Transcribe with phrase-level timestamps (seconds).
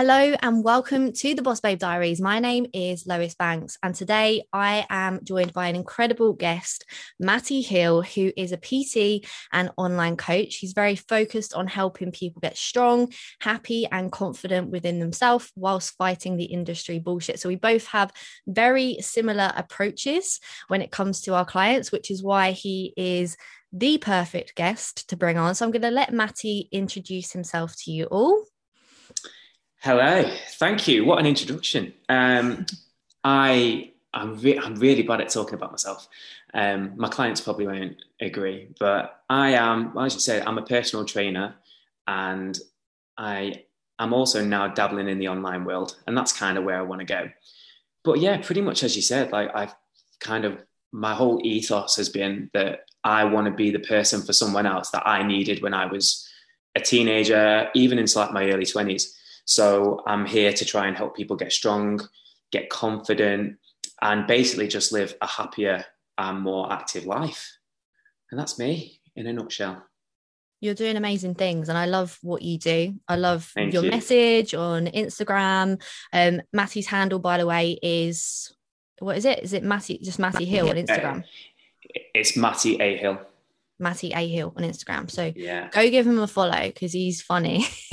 [0.00, 2.22] Hello and welcome to the Boss Babe Diaries.
[2.22, 6.86] My name is Lois Banks, and today I am joined by an incredible guest,
[7.18, 10.54] Matty Hill, who is a PT and online coach.
[10.54, 16.38] He's very focused on helping people get strong, happy, and confident within themselves whilst fighting
[16.38, 17.38] the industry bullshit.
[17.38, 18.10] So, we both have
[18.46, 23.36] very similar approaches when it comes to our clients, which is why he is
[23.70, 25.54] the perfect guest to bring on.
[25.54, 28.46] So, I'm going to let Matty introduce himself to you all.
[29.82, 31.06] Hello, thank you.
[31.06, 31.94] What an introduction.
[32.10, 32.66] Um,
[33.24, 36.06] I I'm, re- I'm really bad at talking about myself.
[36.52, 39.96] Um, my clients probably won't agree, but I am.
[39.96, 41.54] As you say, I'm a personal trainer,
[42.06, 42.58] and
[43.16, 43.64] I
[43.98, 46.98] am also now dabbling in the online world, and that's kind of where I want
[46.98, 47.30] to go.
[48.04, 49.74] But yeah, pretty much as you said, like I've
[50.20, 54.34] kind of my whole ethos has been that I want to be the person for
[54.34, 56.28] someone else that I needed when I was
[56.76, 59.16] a teenager, even into like my early twenties
[59.50, 62.00] so I'm here to try and help people get strong,
[62.52, 63.56] get confident,
[64.00, 65.84] and basically just live a happier
[66.16, 67.50] and more active life.
[68.30, 69.84] And that's me in a nutshell.
[70.60, 72.94] You're doing amazing things, and I love what you do.
[73.08, 73.90] I love Thank your you.
[73.90, 75.82] message on Instagram.
[76.12, 78.54] Um, Matty's handle, by the way, is
[79.00, 79.40] what is it?
[79.40, 79.98] Is it Matty?
[79.98, 81.24] Just Matty Hill on Instagram?
[82.14, 83.18] It's Matty A Hill.
[83.80, 85.10] Matty Ahill on Instagram.
[85.10, 85.68] So yeah.
[85.70, 87.66] go give him a follow because he's funny.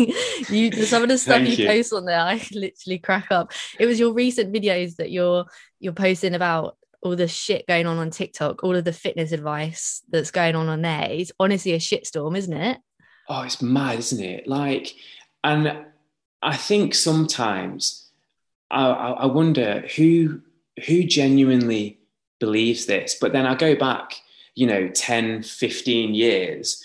[0.50, 3.54] you some of the stuff you, you post on there, I literally crack up.
[3.80, 5.46] It was your recent videos that you're
[5.80, 10.02] you're posting about all the shit going on on TikTok, all of the fitness advice
[10.10, 11.08] that's going on on there.
[11.10, 12.80] It's honestly a shitstorm, isn't it?
[13.30, 14.48] Oh, it's mad, isn't it?
[14.48, 14.94] Like,
[15.44, 15.86] and
[16.42, 18.10] I think sometimes
[18.70, 20.42] I, I wonder who
[20.86, 22.00] who genuinely
[22.40, 23.18] believes this.
[23.20, 24.16] But then I go back
[24.58, 26.84] you know 10 15 years.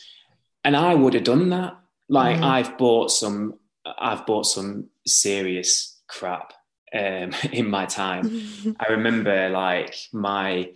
[0.65, 1.79] And i would have done that.
[2.09, 2.45] Like mm.
[2.45, 6.53] i've bought some i've bought some serious crap
[6.95, 8.25] um, in my time.
[8.81, 10.71] I remember like my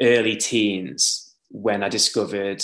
[0.00, 2.62] early teens when i discovered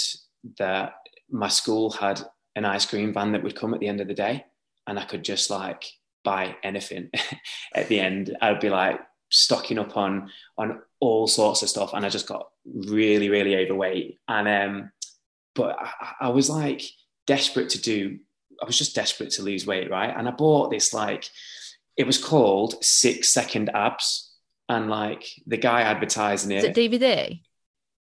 [0.59, 0.95] that
[1.31, 2.23] my school had
[2.57, 4.47] an ice cream van that would come at the end of the day
[4.87, 5.85] and i could just like
[6.25, 7.11] buy anything
[7.75, 8.37] at the end.
[8.41, 9.01] I'd be like
[9.31, 14.19] stocking up on on all sorts of stuff, and I just got really really overweight.
[14.29, 14.93] And um,
[15.55, 16.83] but I, I was like
[17.27, 18.19] desperate to do.
[18.61, 20.13] I was just desperate to lose weight, right?
[20.17, 21.29] And I bought this like
[21.97, 24.33] it was called Six Second Abs,
[24.69, 26.59] and like the guy advertising it.
[26.59, 27.41] Is it DVD?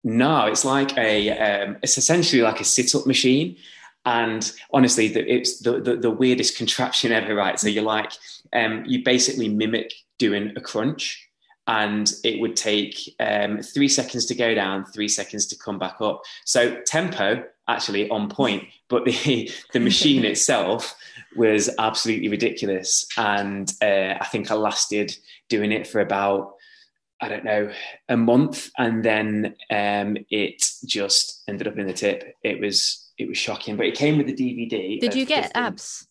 [0.03, 3.57] No, it's like a um, it's essentially like a sit up machine,
[4.06, 7.36] and honestly, it's the, the, the weirdest contraption ever.
[7.36, 8.12] Right, so you're like
[8.53, 11.30] um, you basically mimic doing a crunch
[11.68, 16.02] and it would take um, three seconds to go down, three seconds to come back
[16.02, 16.22] up.
[16.46, 20.96] So tempo actually on point, but the the machine itself
[21.35, 23.08] was absolutely ridiculous.
[23.18, 25.18] And uh, I think I lasted
[25.50, 26.56] doing it for about
[27.22, 27.72] I don't know
[28.09, 32.35] a month, and then um, it just ended up in the tip.
[32.44, 35.00] It was it was shocking, but it came with the DVD.
[35.00, 36.07] Did you get abs?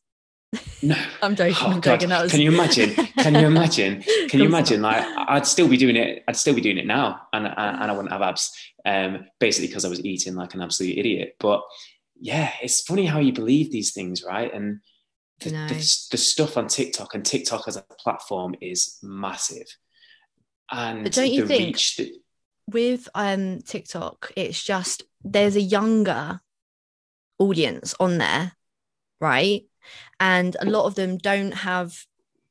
[0.82, 1.56] No, I'm joking.
[1.60, 2.10] Oh, I'm joking.
[2.10, 2.30] Was...
[2.30, 2.90] Can you imagine?
[2.90, 4.02] Can you imagine?
[4.28, 4.82] Can you imagine?
[4.82, 6.24] Like, I'd still be doing it.
[6.28, 8.52] I'd still be doing it now, and and, and I wouldn't have abs.
[8.84, 11.36] Um, basically because I was eating like an absolute idiot.
[11.38, 11.62] But
[12.20, 14.52] yeah, it's funny how you believe these things, right?
[14.52, 14.80] And
[15.40, 19.66] the, the, the stuff on TikTok and TikTok as a platform is massive.
[20.70, 22.10] And but don't you think that...
[22.68, 26.41] with um TikTok, it's just there's a younger
[27.38, 28.52] audience on there,
[29.20, 29.62] right?
[30.20, 32.04] and a lot of them don't have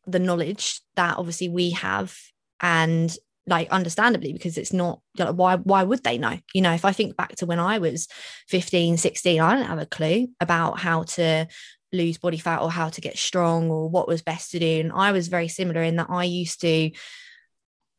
[0.05, 2.15] the knowledge that obviously we have
[2.59, 3.15] and
[3.47, 7.15] like understandably because it's not why why would they know you know if i think
[7.15, 8.07] back to when i was
[8.49, 11.47] 15 16 i didn't have a clue about how to
[11.91, 14.91] lose body fat or how to get strong or what was best to do and
[14.93, 16.91] i was very similar in that i used to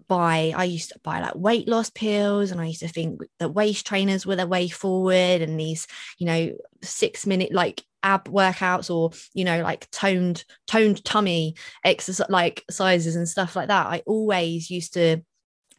[0.08, 3.50] buy i used to buy like weight loss pills and i used to think that
[3.50, 5.86] waist trainers were the way forward and these
[6.18, 6.52] you know
[6.82, 11.54] six minute like ab workouts or you know like toned toned tummy
[11.84, 15.18] exercise like sizes and stuff like that i always used to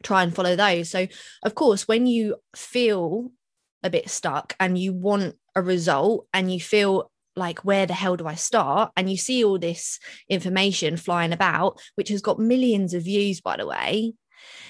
[0.03, 1.07] try and follow those so
[1.43, 3.31] of course when you feel
[3.83, 8.15] a bit stuck and you want a result and you feel like where the hell
[8.15, 8.91] do I start?
[8.95, 9.99] And you see all this
[10.29, 14.13] information flying about, which has got millions of views, by the way.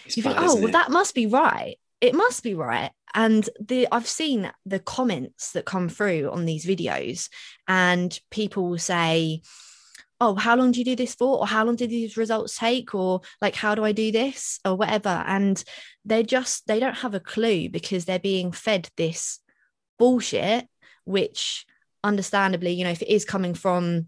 [0.06, 1.76] It's you think, oh, well, that must be right.
[2.02, 2.92] It must be right.
[3.14, 7.30] And the I've seen the comments that come through on these videos,
[7.68, 9.42] and people will say,
[10.24, 11.40] oh how long do you do this for?
[11.40, 12.96] Or how long did these results take?
[12.96, 14.60] Or like how do i do this?
[14.66, 15.24] Or whatever.
[15.28, 15.62] And
[16.06, 19.40] they're just they don't have a clue because they're being fed this
[20.00, 20.68] bullshit
[21.06, 21.66] which
[22.04, 24.08] understandably, you know, if it is coming from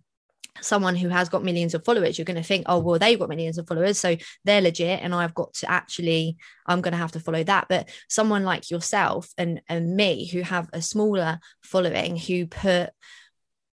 [0.61, 3.29] someone who has got millions of followers you're going to think oh well they've got
[3.29, 4.15] millions of followers so
[4.45, 7.67] they're legit and i've got to actually i'm going to have to follow that.
[7.67, 12.89] But someone like yourself and and me who have a smaller following who put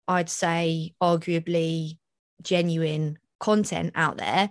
[0.07, 1.97] i'd say arguably
[2.41, 4.49] genuine content out there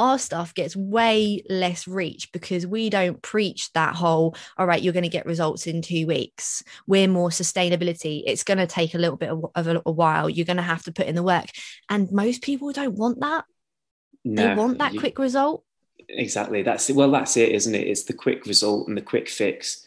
[0.00, 4.94] our stuff gets way less reach because we don't preach that whole all right you're
[4.94, 6.64] going to get results in two weeks.
[6.86, 8.22] We're more sustainability.
[8.26, 10.30] It's going to take a little bit of, of a, a, while.
[10.30, 11.46] You're going to have to put in the work.
[11.90, 13.44] And most people don't want that.
[14.24, 15.64] No, they want that you, quick result.
[16.08, 16.62] Exactly.
[16.62, 17.86] That's it well that's it isn't it?
[17.86, 19.84] It's the quick result and the quick fix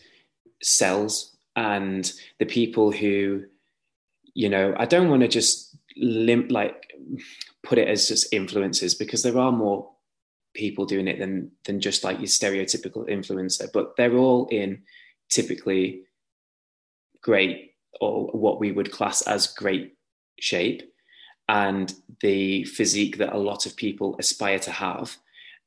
[0.61, 1.35] sells.
[1.55, 3.43] And the people who
[4.33, 6.91] you know i don't want to just limp like
[7.61, 9.92] put it as just influences because there are more
[10.53, 14.81] people doing it than than just like your stereotypical influencer but they're all in
[15.29, 16.03] typically
[17.21, 19.95] great or what we would class as great
[20.39, 20.83] shape.
[21.49, 25.17] And the physique that a lot of people aspire to have.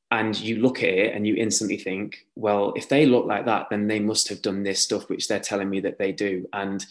[0.09, 3.67] And you look at it and you instantly think well if they look like that
[3.69, 6.47] then they must have done this stuff which they're telling me that they do.
[6.53, 6.85] And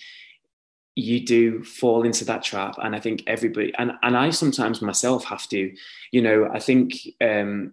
[0.94, 2.76] you do fall into that trap.
[2.82, 5.74] And i think everybody and, and i sometimes myself have to
[6.12, 7.72] you know i think um,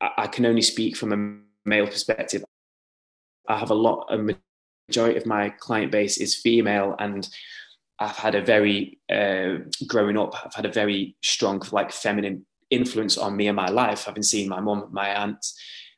[0.00, 2.44] I can only speak from a male perspective.
[3.48, 4.18] I have a lot, a
[4.88, 7.28] majority of my client base is female, and
[7.98, 13.18] I've had a very, uh, growing up, I've had a very strong, like, feminine influence
[13.18, 14.08] on me and my life.
[14.08, 15.44] I've been seeing my mum, my aunt,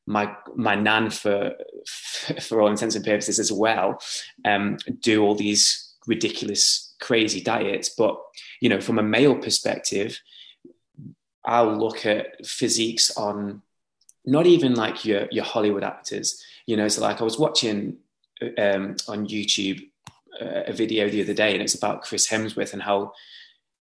[0.06, 1.52] my my nan for
[2.40, 4.00] for all intents and purposes as well
[4.44, 8.20] um, do all these ridiculous crazy diets but
[8.60, 10.20] you know from a male perspective
[11.44, 13.62] i'll look at physiques on
[14.24, 16.42] not even like your your Hollywood actors.
[16.66, 17.98] You know, so like I was watching
[18.58, 19.82] um, on YouTube
[20.40, 23.12] uh, a video the other day, and it's about Chris Hemsworth and how.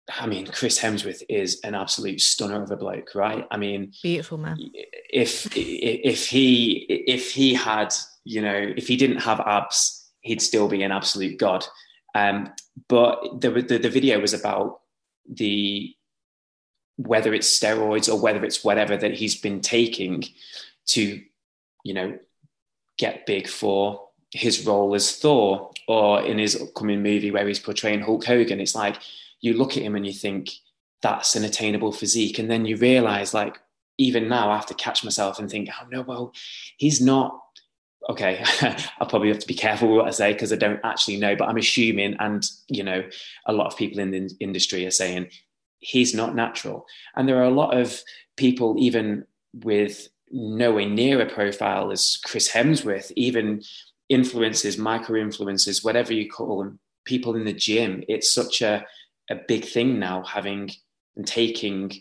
[0.08, 3.44] I mean, Chris Hemsworth is an absolute stunner of a bloke, right?
[3.50, 4.56] I mean, beautiful man.
[5.10, 7.92] If if he if he had,
[8.22, 11.66] you know, if he didn't have abs, he'd still be an absolute god.
[12.14, 12.52] Um,
[12.88, 14.78] but the, the the video was about
[15.28, 15.95] the
[16.96, 20.24] whether it's steroids or whether it's whatever that he's been taking
[20.86, 21.20] to,
[21.84, 22.18] you know,
[22.98, 28.00] get big for his role as Thor or in his upcoming movie where he's portraying
[28.00, 28.60] Hulk Hogan.
[28.60, 28.96] It's like
[29.40, 30.50] you look at him and you think
[31.02, 32.38] that's an attainable physique.
[32.38, 33.58] And then you realize, like,
[33.98, 36.32] even now, I have to catch myself and think, oh no, well,
[36.76, 37.40] he's not.
[38.08, 38.44] Okay,
[39.00, 41.48] I'll probably have to be careful what I say because I don't actually know, but
[41.48, 43.02] I'm assuming, and you know,
[43.46, 45.28] a lot of people in the industry are saying
[45.78, 46.86] he's not natural.
[47.14, 48.00] And there are a lot of
[48.36, 49.24] people, even
[49.54, 53.62] with nowhere near a profile as Chris Hemsworth, even
[54.08, 58.02] influences, micro influencers, whatever you call them, people in the gym.
[58.08, 58.84] It's such a,
[59.30, 60.70] a big thing now, having
[61.16, 61.92] and taking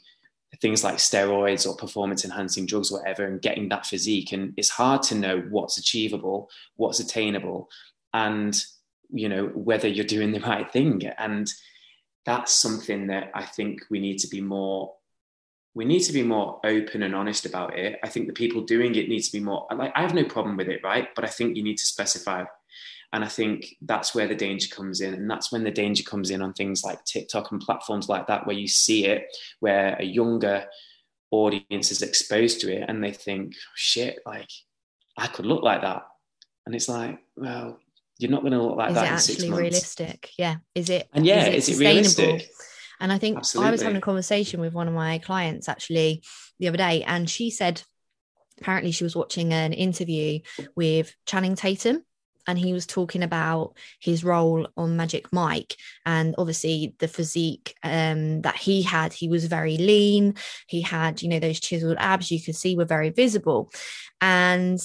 [0.62, 4.32] things like steroids or performance enhancing drugs, whatever, and getting that physique.
[4.32, 7.70] And it's hard to know what's achievable, what's attainable,
[8.14, 8.62] and
[9.10, 11.06] you know whether you're doing the right thing.
[11.18, 11.52] And
[12.26, 14.94] that's something that I think we need to be more
[15.76, 18.00] we need to be more open and honest about it.
[18.02, 20.56] I think the people doing it need to be more like I have no problem
[20.56, 21.10] with it, right?
[21.14, 22.46] But I think you need to specify.
[23.14, 25.14] And I think that's where the danger comes in.
[25.14, 28.48] And that's when the danger comes in on things like TikTok and platforms like that,
[28.48, 29.26] where you see it,
[29.60, 30.66] where a younger
[31.32, 34.50] audience is exposed to it and they think, oh, shit, like
[35.18, 36.04] I could look like that.
[36.66, 37.80] And it's like, well,
[38.18, 39.14] you're not going to look like is that.
[39.14, 40.32] Is it actually realistic?
[40.38, 40.56] Yeah.
[40.74, 41.08] Is it?
[41.14, 42.50] And yeah, is it, is it realistic?
[43.00, 43.68] And I think Absolutely.
[43.68, 46.24] I was having a conversation with one of my clients actually
[46.60, 47.82] the other day, and she said
[48.62, 50.40] apparently she was watching an interview
[50.76, 52.04] with Channing Tatum.
[52.48, 58.42] And he was talking about his role on Magic Mike, and obviously the physique um,
[58.42, 59.14] that he had.
[59.14, 60.36] He was very lean.
[60.68, 63.72] He had, you know, those chiseled abs you could see were very visible.
[64.22, 64.80] And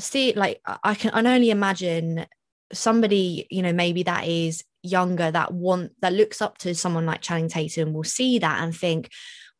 [0.00, 2.26] see like i can i only imagine
[2.72, 7.20] somebody you know maybe that is younger that want that looks up to someone like
[7.20, 9.10] channing tatum will see that and think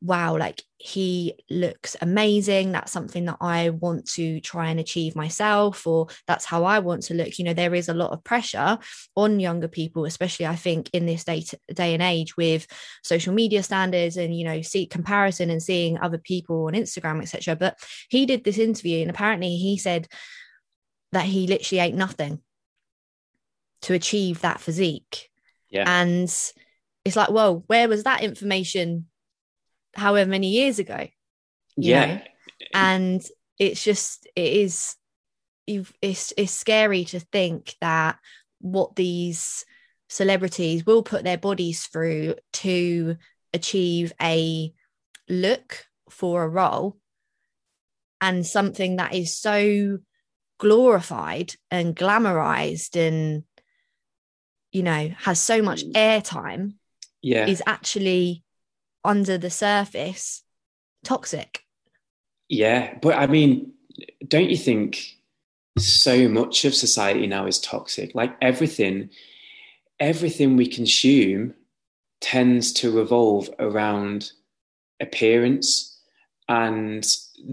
[0.03, 2.73] wow, like he looks amazing.
[2.73, 7.03] That's something that I want to try and achieve myself, or that's how I want
[7.05, 7.39] to look.
[7.39, 8.79] You know, there is a lot of pressure
[9.15, 12.67] on younger people, especially I think in this day, day and age with
[13.05, 17.57] social media standards and, you know, see comparison and seeing other people on Instagram, etc.
[17.57, 17.79] But
[18.09, 20.09] he did this interview and apparently he said
[21.13, 22.41] that he literally ate nothing
[23.83, 25.29] to achieve that physique.
[25.69, 25.85] Yeah.
[25.87, 26.25] And
[27.05, 29.07] it's like, well, where was that information
[29.95, 31.09] however many years ago
[31.77, 32.21] yeah know?
[32.75, 33.23] and
[33.59, 34.97] it's just it is
[36.03, 38.19] it's it's scary to think that
[38.61, 39.65] what these
[40.09, 43.17] celebrities will put their bodies through to
[43.55, 44.73] achieve a
[45.29, 46.97] look for a role
[48.21, 49.99] and something that is so
[50.59, 53.45] glorified and glamorized and
[54.73, 55.93] you know has so much mm.
[55.93, 56.75] airtime
[57.23, 58.43] yeah is actually
[59.05, 60.43] under the surface
[61.05, 61.65] toxic.
[62.49, 63.73] Yeah but i mean
[64.29, 64.99] don't you think
[65.79, 68.15] so much of society now is toxic?
[68.15, 69.11] Like everything
[69.99, 71.55] everything we consume
[72.21, 74.33] tends to revolve around
[74.99, 75.99] appearance
[76.49, 77.05] and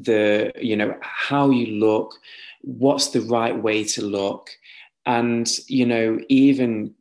[0.03, 2.15] the you know how you look
[2.61, 4.49] what's the right way to look.
[5.05, 6.95] And you know even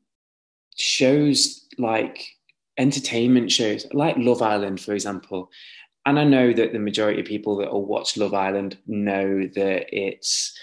[0.77, 2.36] shows like
[2.79, 5.51] entertainment shows like love island for example.
[6.05, 9.87] And i know that the majority of people that will watch love island know that
[9.97, 10.57] it's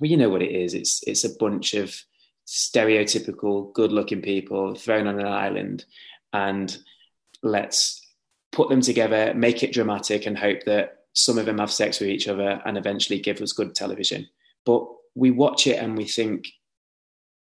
[0.00, 0.74] well you know what it is.
[0.74, 1.94] It's it's a bunch of
[2.46, 5.84] stereotypical good looking people thrown on an island.
[6.32, 6.76] And
[7.42, 8.00] let's
[8.52, 12.08] put them together make it dramatic and hope that some of them have sex with
[12.08, 14.28] each other and eventually give us good television.
[14.66, 16.48] But we watch it and we think,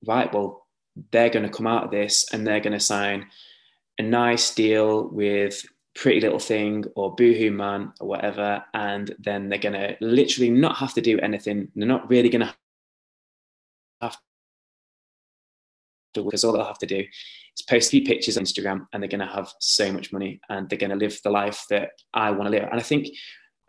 [0.06, 0.66] right, well,
[1.12, 3.28] they're going to come out of this and they're going to sign
[4.00, 5.64] a nice deal with
[5.96, 10.78] Pretty Little Thing or Boohoo Man or whatever, and then they're going to literally not
[10.78, 11.68] have to do anything.
[11.76, 12.56] They're not really going to
[14.02, 14.18] have
[16.16, 19.04] to, because all they'll have to do is post a few pictures on Instagram and
[19.04, 21.92] they're going to have so much money and they're going to live the life that
[22.14, 22.70] I want to live.
[22.72, 23.10] And I think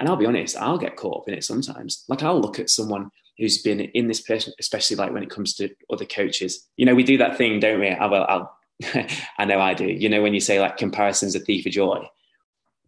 [0.00, 2.04] and I'll be honest, I'll get caught up in it sometimes.
[2.08, 5.54] Like I'll look at someone who's been in this person, especially like when it comes
[5.56, 6.68] to other coaches.
[6.76, 7.90] You know, we do that thing, don't we?
[7.90, 8.56] Ah, I will, I'll,
[9.38, 9.86] I know I do.
[9.86, 12.06] You know, when you say like comparison's a thief of joy,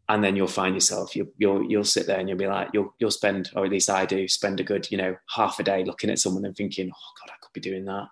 [0.09, 2.95] and then you'll find yourself, you'll, you'll, you'll sit there and you'll be like, you'll,
[2.99, 5.85] you'll spend, or at least I do, spend a good, you know, half a day
[5.85, 8.09] looking at someone and thinking, oh God, I could be doing that.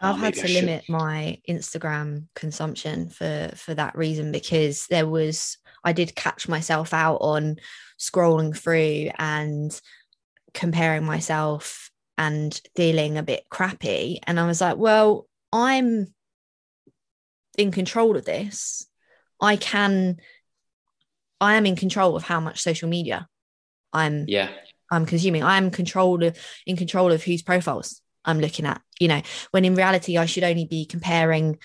[0.00, 5.56] I've oh, had to limit my Instagram consumption for for that reason because there was
[5.84, 7.56] I did catch myself out on
[7.98, 9.80] scrolling through and
[10.52, 14.20] comparing myself and feeling a bit crappy.
[14.26, 16.12] And I was like, well, I'm
[17.54, 18.86] in control of this.
[19.40, 20.18] I can,
[21.40, 23.28] I am in control of how much social media
[23.92, 24.50] I'm, yeah,
[24.90, 25.42] I'm consuming.
[25.42, 29.74] I'm control of, in control of whose profiles I'm looking at, you know, when in
[29.74, 31.58] reality, I should only be comparing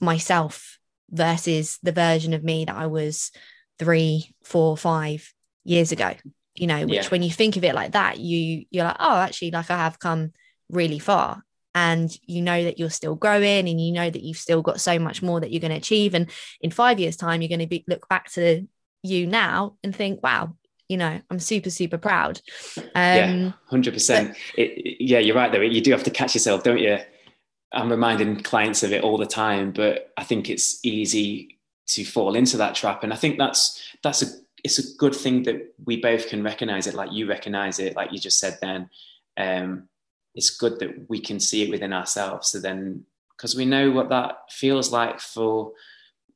[0.00, 0.78] myself
[1.10, 3.30] versus the version of me that I was
[3.78, 5.32] three, four, five
[5.64, 6.12] years ago
[6.54, 7.08] you know which yeah.
[7.08, 9.98] when you think of it like that you you're like oh actually like i have
[9.98, 10.32] come
[10.68, 11.42] really far
[11.74, 14.98] and you know that you're still growing and you know that you've still got so
[14.98, 16.14] much more that you're going to achieve.
[16.14, 18.66] And in five years time you're going to be look back to
[19.02, 20.54] you now and think wow
[20.88, 22.40] you know i'm super super proud.
[22.76, 25.60] Um, yeah 100% but, it, yeah you're right though.
[25.60, 26.98] You do have to catch yourself don't you?
[27.72, 32.34] I'm reminding clients of it all the time but i think it's easy to fall
[32.36, 33.02] into that trap.
[33.02, 34.26] And i think that's that's a
[34.64, 38.12] it's a good thing that we both can recognize it like you recognize it like
[38.12, 38.90] you just said then.
[39.36, 39.88] Um,
[40.34, 42.48] it's good that we can see it within ourselves.
[42.48, 43.04] So then
[43.36, 45.72] because we know what that feels like for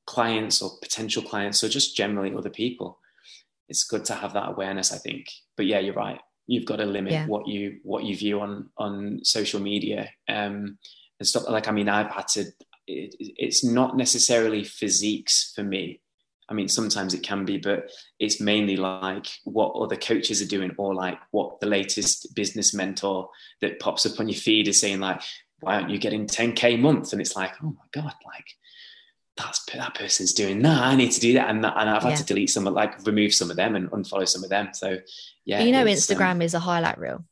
[0.06, 2.98] clients or potential clients or just generally other people.
[3.68, 5.30] It's good to have that awareness i think.
[5.56, 6.20] But yeah you're right.
[6.46, 7.26] You've got to limit yeah.
[7.26, 10.78] what you what you view on on social media um
[11.18, 11.48] and stuff.
[11.48, 12.44] Like i mean i've had to
[12.86, 16.00] it, it's not necessarily physiques for me
[16.48, 20.72] I mean, sometimes it can be, but it's mainly like what other coaches are doing,
[20.78, 25.00] or like what the latest business mentor that pops up on your feed is saying,
[25.00, 25.20] like,
[25.60, 27.12] why aren't you getting 10k a month?
[27.12, 28.46] And it's like, oh my god, like
[29.36, 30.82] that's that person's doing that.
[30.82, 32.16] I need to do that, and that, and I've had yeah.
[32.16, 34.68] to delete some, like remove some of them and unfollow some of them.
[34.72, 34.98] So
[35.44, 37.24] yeah, you know, Instagram um, is a highlight reel.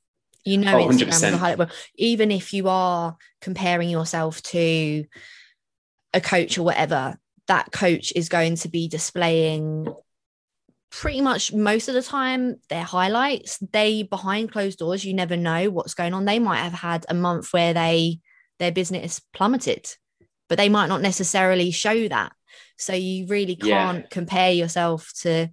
[0.44, 1.12] You know, oh, Instagram 100%.
[1.12, 1.71] is a highlight reel.
[1.97, 5.06] Even if you are comparing yourself to
[6.12, 7.18] a coach or whatever,
[7.49, 9.87] that coach is going to be displaying
[10.91, 13.59] pretty much most of the time their highlights.
[13.59, 16.25] They behind closed doors you never know what's going on.
[16.25, 18.21] They might have had a month where they
[18.59, 19.91] their business plummeted
[20.49, 22.33] but they might not necessarily show that.
[22.77, 24.09] So you really can't yeah.
[24.11, 25.49] compare yourself to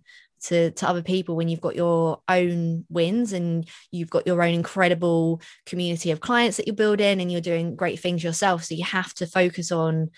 [0.46, 4.56] to, to other people when you've got your own wins and you've got your own
[4.56, 8.64] incredible community of clients that you're building and you're doing great things yourself.
[8.64, 10.10] So you have to focus on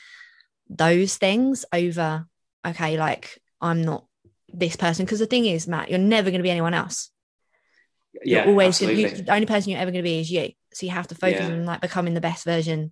[0.70, 2.26] those things over
[2.66, 4.06] okay like i'm not
[4.54, 5.06] this person.
[5.06, 7.10] Because the thing is matt you're never going to be anyone else.
[8.24, 10.52] Yeah, you're always gonna, you, the only person you're ever going to be is you.
[10.74, 11.48] So you have to focus yeah.
[11.48, 12.92] on like becoming the best version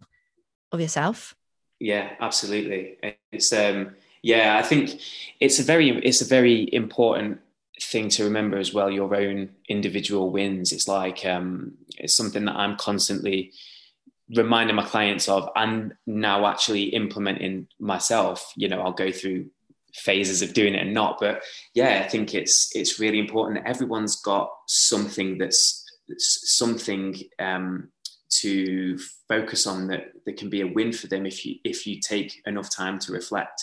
[0.71, 1.35] of yourself.
[1.79, 2.97] Yeah absolutely.
[3.31, 5.01] It's um yeah i think
[5.39, 7.39] it's a very it's a very important
[7.81, 10.71] thing to remember as well your own individual wins.
[10.71, 13.51] It's like um it's something that i'm constantly
[14.35, 18.51] reminding my clients of and now actually implementing myself.
[18.55, 19.49] You know i'll go through
[19.93, 23.65] phases of doing it and not but yeah i think it's it's really important.
[23.65, 27.89] Everyone's got something that's, that's something um,
[28.29, 28.97] to
[29.27, 32.41] focus on that that can be a win for them if you if you take
[32.45, 33.61] enough time to reflect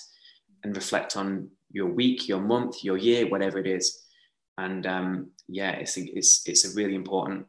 [0.63, 4.05] and reflect on your week your month your year whatever it is.
[4.59, 7.47] And um, yeah it's it's it's a really important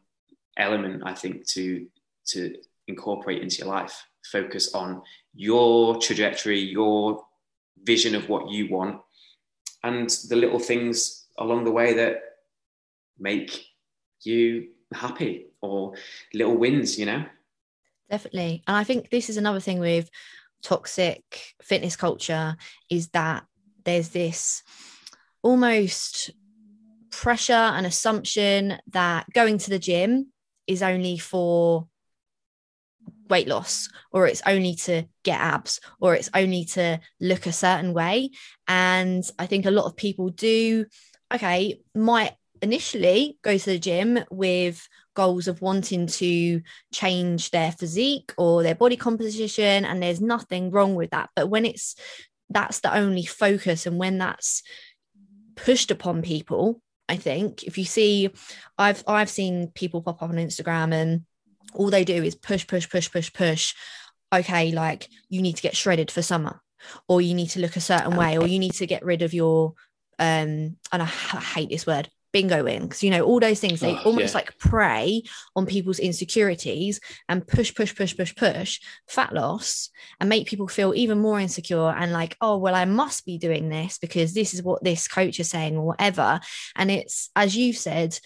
[0.57, 1.87] element i think to
[2.25, 2.55] to
[2.89, 5.01] incorporate into your life focus on
[5.33, 7.23] your trajectory your
[7.83, 8.99] vision of what you want
[9.83, 12.17] and the little things along the way that
[13.17, 13.65] make
[14.23, 15.93] you happy or
[16.33, 17.25] little wins, you know?
[18.09, 18.63] Definitely.
[18.67, 20.09] And I think this is another thing with
[20.63, 22.57] toxic fitness culture
[22.89, 23.45] is that
[23.85, 24.63] there's this
[25.41, 26.31] almost
[27.11, 30.31] pressure and assumption that going to the gym
[30.67, 31.87] is only for
[33.29, 37.93] weight loss or it's only to get abs or it's only to look a certain
[37.93, 38.31] way.
[38.67, 40.85] And i think a lot of people do
[41.33, 46.61] okay might initially go to the gym with goals of wanting to
[46.93, 51.29] change their physique or their body composition and there's nothing wrong with that.
[51.35, 51.95] But when it's
[52.49, 54.63] that's the only focus and when that's
[55.55, 58.29] pushed upon people i think if you see
[58.77, 61.25] i've i've seen people pop up on instagram and
[61.73, 63.73] all they do is push, push, push, push, push.
[64.33, 66.61] Okay, like you need to get shredded for summer,
[67.07, 69.33] or you need to look a certain way, or you need to get rid of
[69.33, 69.73] your
[70.19, 74.01] um, and I, hate this word, bingo because you know all those things they oh,
[74.05, 74.37] almost yeah.
[74.37, 75.23] like prey
[75.55, 80.93] on people's insecurities and push push push push push fat loss and make people feel
[80.93, 84.61] even more insecure and like oh well i must be doing this because this is
[84.61, 86.39] what this coach is saying or whatever
[86.75, 88.19] and it's as you've said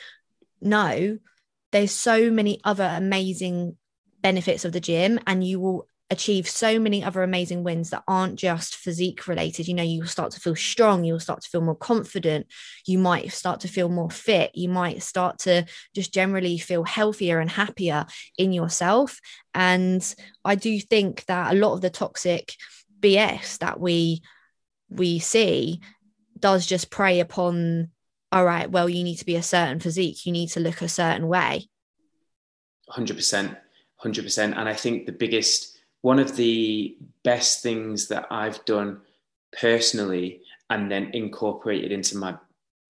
[0.59, 1.17] no
[1.73, 3.75] there's so many other amazing
[4.21, 8.35] benefits of the gym and you will achieve so many other amazing wins that aren't
[8.35, 9.67] just physique related.
[9.67, 12.45] You know you'll start to feel strong you'll start to feel more confident
[12.85, 17.39] you might start to feel more fit you might start to just generally feel healthier
[17.39, 18.05] and happier
[18.37, 19.19] in yourself.
[19.53, 22.53] And i do think that a lot of the toxic
[22.99, 24.21] bs that we
[24.89, 25.81] we see
[26.39, 27.89] does just prey upon
[28.33, 30.87] all right, well, you need to be a certain physique, you need to look a
[30.89, 31.69] certain way.
[32.89, 33.55] 100%.
[34.03, 34.57] 100%.
[34.57, 39.01] And I think the biggest, one of the best things that I've done
[39.59, 40.41] personally
[40.71, 42.35] and then incorporated into my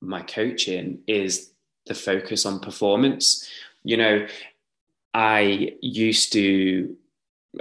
[0.00, 1.52] my coaching is
[1.86, 3.48] the focus on performance.
[3.84, 4.26] You know,
[5.14, 6.96] I used to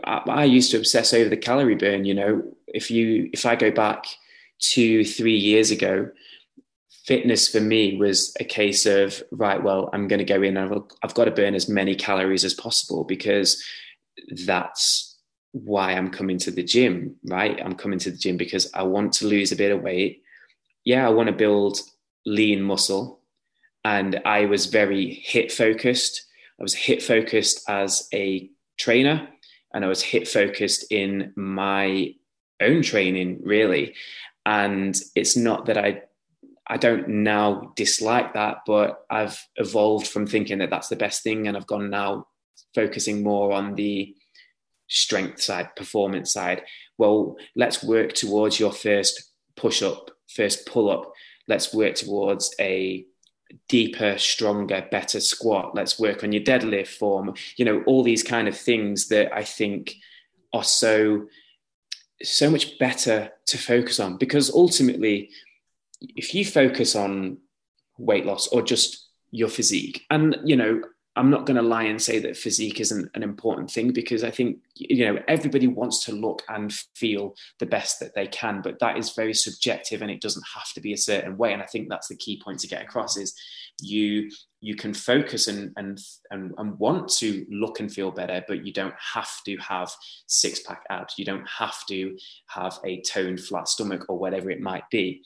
[0.03, 2.05] I, used to obsess over the calorie burn.
[2.05, 4.05] You know, if you if I go back
[4.59, 6.09] two three years ago,
[7.05, 10.83] fitness for me was a case of right well i'm going to go in and
[11.03, 13.63] i've got to burn as many calories as possible because
[14.45, 15.17] that's
[15.51, 17.59] why i'm coming to the gym right?
[17.63, 20.23] I'm coming to the gym because i want to lose a bit of weight.
[20.85, 21.79] Yeah i want to build
[22.25, 23.21] lean muscle
[23.83, 26.25] and i was very HIIT focused.
[26.59, 29.27] I was HIIT focused as a trainer
[29.73, 32.13] and i was HIIT focused in my
[32.61, 33.95] own training really.
[34.45, 36.01] And it's not that i
[36.71, 41.47] I don't now dislike that, but I've evolved from thinking that that's the best thing,
[41.47, 42.27] and I've gone now
[42.73, 44.15] focusing more on the
[44.87, 46.63] strength side, performance side.
[46.97, 49.21] Well, let's work towards your first
[49.57, 51.11] push up, first pull up.
[51.45, 53.05] Let's work towards a
[53.67, 55.75] deeper, stronger, better squat.
[55.75, 57.33] Let's work on your deadlift form.
[57.57, 59.95] You know, all these kind of things that I think
[60.53, 61.27] are so
[62.23, 65.31] so much better to focus on because ultimately
[66.01, 67.37] if you focus on
[67.97, 70.81] weight loss or just your physique, and you know,
[71.15, 74.31] I'm not going to lie and say that physique isn't an important thing because I
[74.31, 78.79] think you know everybody wants to look and feel the best that they can, but
[78.79, 81.53] that is very subjective and it doesn't have to be a certain way.
[81.53, 83.35] And I think that's the key point to get across is
[83.81, 84.29] you
[84.61, 85.99] you can focus and and
[86.31, 89.91] and, and want to look and feel better, but you don't have to have
[90.27, 91.15] six pack abs.
[91.17, 95.23] You don't have to have a toned flat stomach or whatever it might be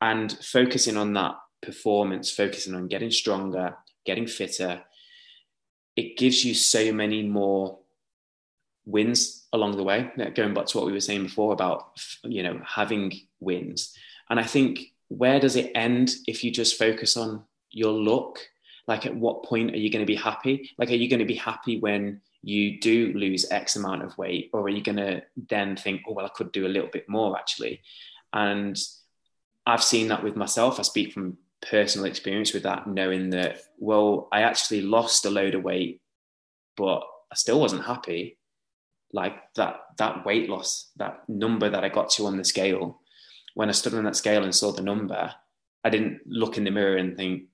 [0.00, 4.82] and focusing on that performance, focusing on getting stronger, getting fitter,
[5.96, 7.78] it gives you so many more
[8.84, 10.10] wins along the way.
[10.34, 13.96] Going back to what we were saying before about you know having wins,
[14.30, 18.40] and I think where does it end if you just focus on your look?
[18.88, 20.70] Like, at what point are you going to be happy?
[20.78, 24.50] Like, are you going to be happy when you do lose X amount of weight,
[24.52, 27.08] or are you going to then think, oh well, I could do a little bit
[27.08, 27.80] more actually?
[28.32, 28.78] And
[29.66, 30.78] I've seen that with myself.
[30.78, 35.54] I speak from personal experience with that, knowing that, well, I actually lost a load
[35.54, 36.00] of weight,
[36.76, 37.02] but
[37.32, 38.38] I still wasn't happy.
[39.12, 43.00] like that that weight loss, that number that I got to on the scale,
[43.54, 45.32] when I stood on that scale and saw the number,
[45.84, 47.44] I didn't look in the mirror and think,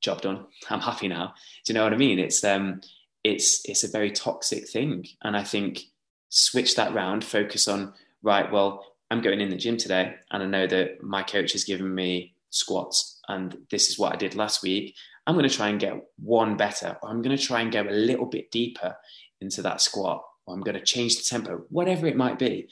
[0.00, 0.46] job done.
[0.70, 1.34] I'm happy now.
[1.64, 2.18] Do you know what I mean?
[2.18, 2.80] It's um
[3.24, 5.06] it's it's a very toxic thing.
[5.22, 5.80] And I think
[6.28, 10.46] switch that round, focus on, right, well, I'm going in the gym today and I
[10.46, 14.62] know that my coach has given me squats and this is what I did last
[14.62, 14.94] week.
[15.26, 17.82] I'm going to try and get one better, or I'm going to try and go
[17.82, 18.96] a little bit deeper
[19.42, 22.68] into that squat, or I'm going to change the tempo, whatever it might be.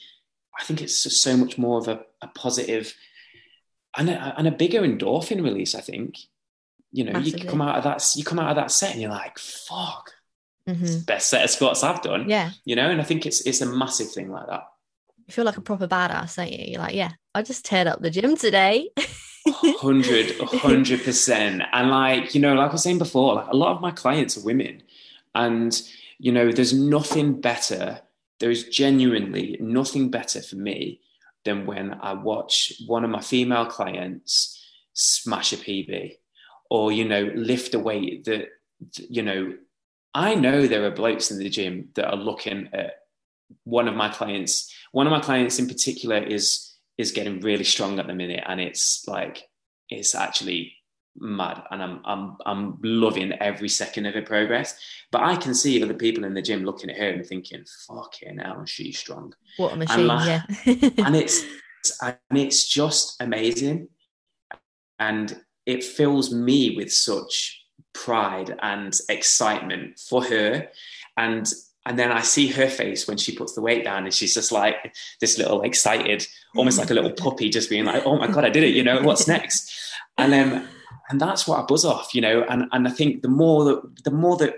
[0.59, 2.93] I think it's just so much more of a, a positive
[3.95, 5.75] and a, and a bigger endorphin release.
[5.75, 6.17] I think,
[6.91, 7.43] you know, Absolutely.
[7.43, 10.11] you come out of that, you come out of that set and you're like, fuck,
[10.67, 11.01] mm-hmm.
[11.01, 12.27] best set of squats I've done.
[12.27, 12.49] Yeah.
[12.65, 14.63] You know, and I think it's, it's a massive thing like that.
[15.31, 16.73] You feel like a proper badass, don't you?
[16.73, 18.89] You're like, yeah, I just teared up the gym today.
[19.47, 21.63] hundred, hundred percent.
[21.71, 24.37] And like, you know, like I was saying before, like a lot of my clients
[24.37, 24.83] are women.
[25.33, 25.81] And,
[26.19, 28.01] you know, there's nothing better.
[28.41, 30.99] There is genuinely nothing better for me
[31.45, 36.17] than when I watch one of my female clients smash a PB
[36.69, 38.49] or, you know, lift a weight that,
[38.97, 39.53] you know,
[40.13, 42.95] I know there are blokes in the gym that are looking at
[43.63, 44.73] one of my clients.
[44.91, 48.59] One of my clients in particular is is getting really strong at the minute, and
[48.59, 49.43] it's like
[49.89, 50.73] it's actually
[51.17, 54.77] mad, and I'm I'm I'm loving every second of her progress.
[55.11, 58.39] But I can see other people in the gym looking at her and thinking, "Fucking
[58.39, 60.07] hell, she's strong." What a machine!
[60.07, 60.43] Like, yeah,
[61.05, 61.45] and it's
[62.01, 63.87] and it's just amazing,
[64.99, 67.59] and it fills me with such
[67.93, 70.67] pride and excitement for her
[71.17, 71.51] and
[71.85, 74.51] and then I see her face when she puts the weight down and she's just
[74.51, 78.45] like this little excited, almost like a little puppy, just being like, oh my God,
[78.45, 79.73] I did it, you know, what's next?
[80.17, 80.67] And um,
[81.09, 84.03] and that's what I buzz off, you know, and, and I think the more that
[84.03, 84.55] the more that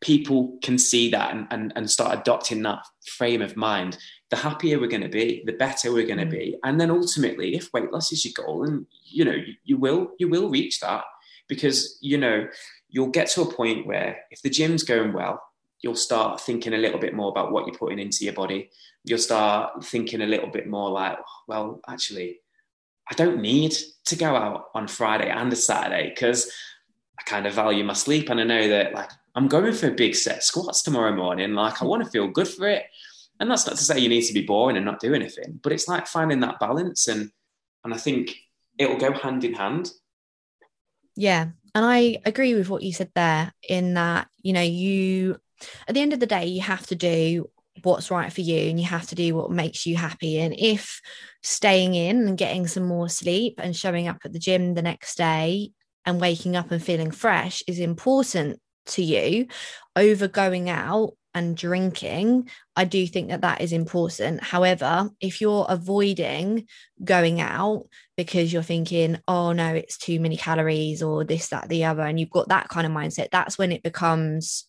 [0.00, 2.84] people can see that and, and, and start adopting that
[3.16, 3.98] frame of mind,
[4.30, 6.56] the happier we're going to be, the better we're going to be.
[6.62, 10.12] And then ultimately, if weight loss is your goal, and you know, you, you will
[10.18, 11.04] you will reach that
[11.48, 12.46] because you know
[12.88, 15.42] you'll get to a point where if the gym's going well
[15.82, 18.70] you'll start thinking a little bit more about what you're putting into your body.
[19.04, 22.40] You'll start thinking a little bit more like, well, actually,
[23.10, 23.74] I don't need
[24.06, 26.50] to go out on Friday and a Saturday because
[27.18, 29.94] I kind of value my sleep and I know that like I'm going for a
[29.94, 31.54] big set squats tomorrow morning.
[31.54, 32.84] Like I want to feel good for it.
[33.40, 35.72] And that's not to say you need to be boring and not do anything, but
[35.72, 37.30] it's like finding that balance and
[37.84, 38.34] and I think
[38.76, 39.90] it'll go hand in hand.
[41.16, 41.50] Yeah.
[41.74, 45.40] And I agree with what you said there in that, you know, you
[45.86, 47.50] at the end of the day, you have to do
[47.82, 50.38] what's right for you and you have to do what makes you happy.
[50.38, 51.00] And if
[51.42, 55.16] staying in and getting some more sleep and showing up at the gym the next
[55.16, 55.70] day
[56.04, 59.46] and waking up and feeling fresh is important to you
[59.94, 64.42] over going out and drinking, I do think that that is important.
[64.42, 66.66] However, if you're avoiding
[67.04, 71.84] going out because you're thinking, oh no, it's too many calories or this, that, the
[71.84, 74.67] other, and you've got that kind of mindset, that's when it becomes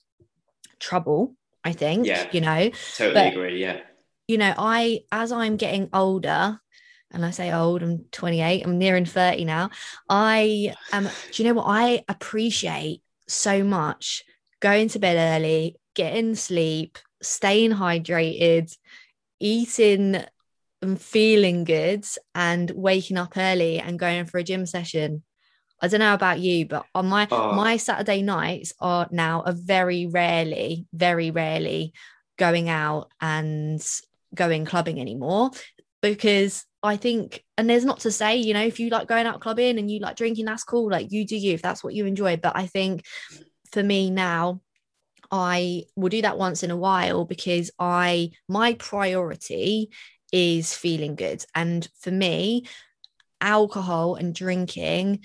[0.80, 2.06] trouble, I think.
[2.06, 2.28] Yeah.
[2.32, 3.62] You know, totally but, agree.
[3.62, 3.80] Yeah.
[4.28, 6.60] You know, I, as I'm getting older,
[7.12, 9.72] and I say old, I'm 28, I'm nearing 30 now.
[10.08, 11.66] I am, do you know what?
[11.68, 14.24] I appreciate so much
[14.60, 18.76] going to bed early, getting sleep, staying hydrated,
[19.40, 20.24] eating
[20.82, 25.24] and feeling good, and waking up early and going for a gym session.
[25.82, 27.54] I don't know about you, but on my oh.
[27.54, 31.94] my Saturday nights are now a very rarely, very rarely
[32.38, 33.86] going out and
[34.34, 35.52] going clubbing anymore
[36.02, 39.42] because I think, and there's not to say, you know, if you like going out
[39.42, 40.90] clubbing and you like drinking, that's cool.
[40.90, 42.38] Like you do you if that's what you enjoy.
[42.38, 43.06] But I think
[43.72, 44.62] for me now,
[45.32, 49.92] I will do that once in a while because I my priority
[50.32, 51.44] is feeling good.
[51.54, 52.66] And for me,
[53.42, 55.20] alcohol and drinking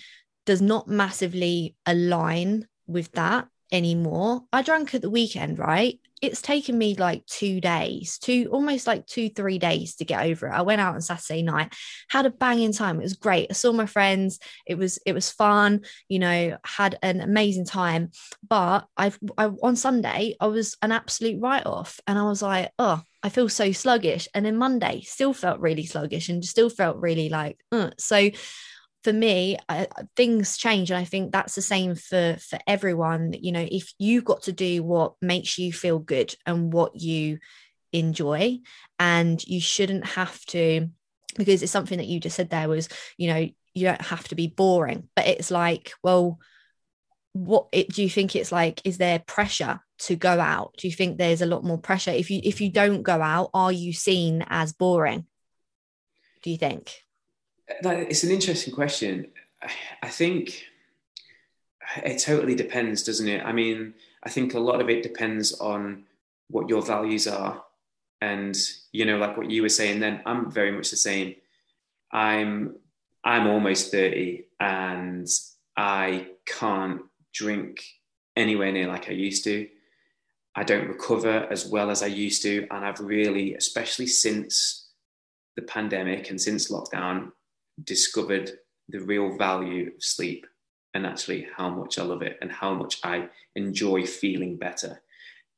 [0.47, 4.43] does not massively align with that anymore.
[4.53, 5.99] I drank at the weekend, right?
[6.23, 10.47] It's taken me like two days, two almost like two, three days to get over
[10.47, 10.53] it.
[10.53, 11.75] I went out on Saturday night,
[12.09, 12.99] had a banging time.
[12.99, 13.49] It was great.
[13.51, 14.39] I saw my friends.
[14.67, 15.83] It was it was fun.
[16.09, 18.11] You know, had an amazing time.
[18.49, 22.71] But I've I, on Sunday I was an absolute write off, and I was like,
[22.79, 24.29] oh, I feel so sluggish.
[24.35, 27.91] And then Monday still felt really sluggish, and still felt really like, uh.
[27.99, 28.31] so
[29.05, 29.87] for me I,
[30.17, 34.25] things change and i think that's the same for for everyone you know if you've
[34.25, 37.39] got to do what makes you feel good and what you
[37.93, 38.59] enjoy
[38.99, 40.89] and you shouldn't have to
[41.37, 44.35] because it's something that you just said there was you know you don't have to
[44.35, 46.39] be boring but it's like well
[47.35, 50.75] what it, do you think it's like is there pressure to go out?
[50.79, 53.51] Do you think there's a lot more pressure if you if you don't go out?
[53.55, 55.27] Are you seen as boring?
[56.43, 57.04] Do you think?
[57.69, 59.29] It's an interesting question.
[60.03, 60.65] I think
[62.03, 63.45] it totally depends, doesn't it?
[63.45, 66.05] I mean, I think a lot of it depends on
[66.49, 67.63] what your values are,
[68.21, 68.57] and
[68.93, 70.01] you know, like what you were saying.
[70.01, 71.37] Then I'm very much the same.
[72.13, 72.77] I'm
[73.25, 75.27] I'm almost thirty, and
[75.77, 77.83] I can't drink
[78.37, 79.69] anywhere near like I used to.
[80.55, 82.67] I don't recover as well as I used to.
[82.71, 84.89] And I've really, especially since
[85.57, 87.33] the pandemic and since lockdown,
[87.83, 88.53] discovered
[88.89, 90.47] the real value of sleep
[90.95, 95.03] and actually how much I love it and how much I enjoy feeling better.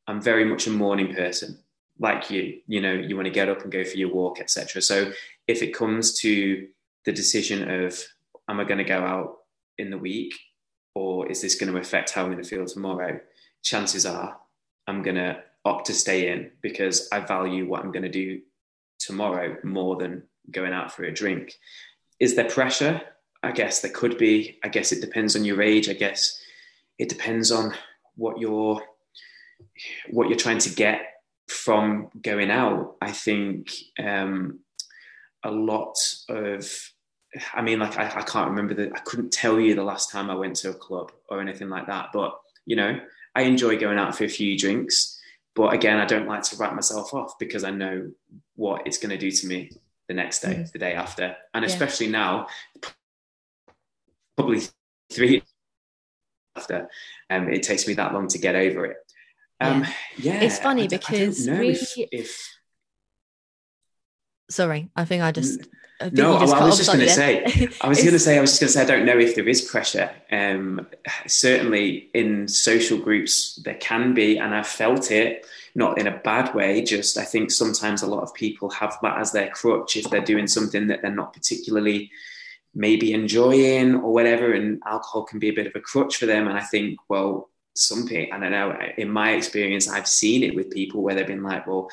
[0.07, 1.59] I'm very much a morning person,
[1.99, 2.61] like you.
[2.67, 4.81] You know, you want to get up and go for your walk, etc.
[4.81, 5.13] So
[5.47, 6.67] if it comes to
[7.05, 8.03] the decision of
[8.49, 9.37] am I going to go out
[9.79, 10.35] in the week
[10.95, 13.21] or is this going to affect how I'm going to feel tomorrow?
[13.63, 14.39] Chances are
[14.87, 18.41] I'm going to opt to stay in because I value what I'm going to do
[18.99, 21.55] tomorrow more than going out for a drink.
[22.19, 23.01] Is there pressure?
[23.43, 24.59] I guess there could be.
[24.65, 25.89] I guess it depends on your age.
[25.89, 26.41] I guess
[26.99, 27.75] it depends on
[28.17, 28.83] what you're
[30.11, 31.01] what you're trying to get
[31.49, 32.97] from going out.
[33.01, 34.61] I think um,
[35.45, 35.97] a lot
[36.29, 36.71] of
[37.53, 38.93] I mean, like I, I can't remember that.
[38.95, 41.87] I couldn't tell you the last time I went to a club or anything like
[41.87, 42.09] that.
[42.13, 42.99] But you know,
[43.35, 45.21] I enjoy going out for a few drinks.
[45.55, 48.11] But again, I don't like to write myself off because I know
[48.57, 49.71] what it's going to do to me
[50.09, 50.73] the next day, mm.
[50.73, 51.71] the day after, and yeah.
[51.71, 52.47] especially now,
[54.37, 54.61] probably
[55.13, 55.43] three
[56.57, 56.89] after,
[57.31, 58.97] um, it takes me that long to get over it.
[59.61, 59.83] Um,
[60.17, 60.35] yeah.
[60.35, 61.71] yeah it's funny because we.
[61.71, 62.53] If, if,
[64.49, 65.69] Sorry, I think I just
[66.13, 68.51] no, well, I was just going to say, I was going to say, I was
[68.51, 70.11] just going to say, I don't know if there is pressure.
[70.31, 70.87] Um,
[71.27, 76.55] certainly in social groups, there can be, and I've felt it, not in a bad
[76.55, 76.83] way.
[76.83, 80.21] Just I think sometimes a lot of people have that as their crutch if they're
[80.21, 82.11] doing something that they're not particularly
[82.75, 86.47] maybe enjoying or whatever, and alcohol can be a bit of a crutch for them.
[86.47, 90.55] And I think, well, some people, I don't know, in my experience, I've seen it
[90.55, 91.89] with people where they've been like, well,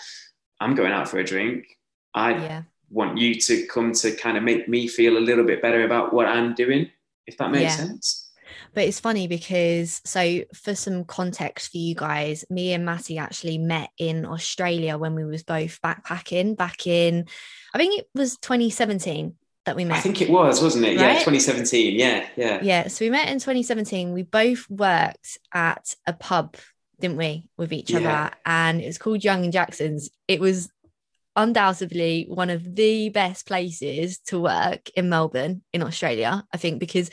[0.59, 1.77] I'm going out for a drink.
[2.13, 5.61] I yeah want you to come to kind of make me feel a little bit
[5.61, 6.89] better about what I'm doing,
[7.25, 7.85] if that makes yeah.
[7.87, 8.31] sense.
[8.73, 13.57] But it's funny because, so for some context for you guys, me and Matty actually
[13.57, 17.27] met in Australia when we was both backpacking back in,
[17.73, 19.97] I think it was 2017 that we met.
[19.97, 20.97] I think it was, wasn't it?
[20.97, 21.13] Right?
[21.13, 21.99] Yeah, 2017.
[21.99, 22.59] Yeah, yeah.
[22.61, 22.87] Yeah.
[22.87, 24.11] So we met in 2017.
[24.11, 26.57] We both worked at a pub,
[26.99, 27.99] didn't we, with each yeah.
[27.99, 28.35] other?
[28.45, 30.09] And it was called Young and Jackson's.
[30.27, 30.69] It was
[31.35, 37.09] undoubtedly one of the best places to work in Melbourne, in Australia, I think, because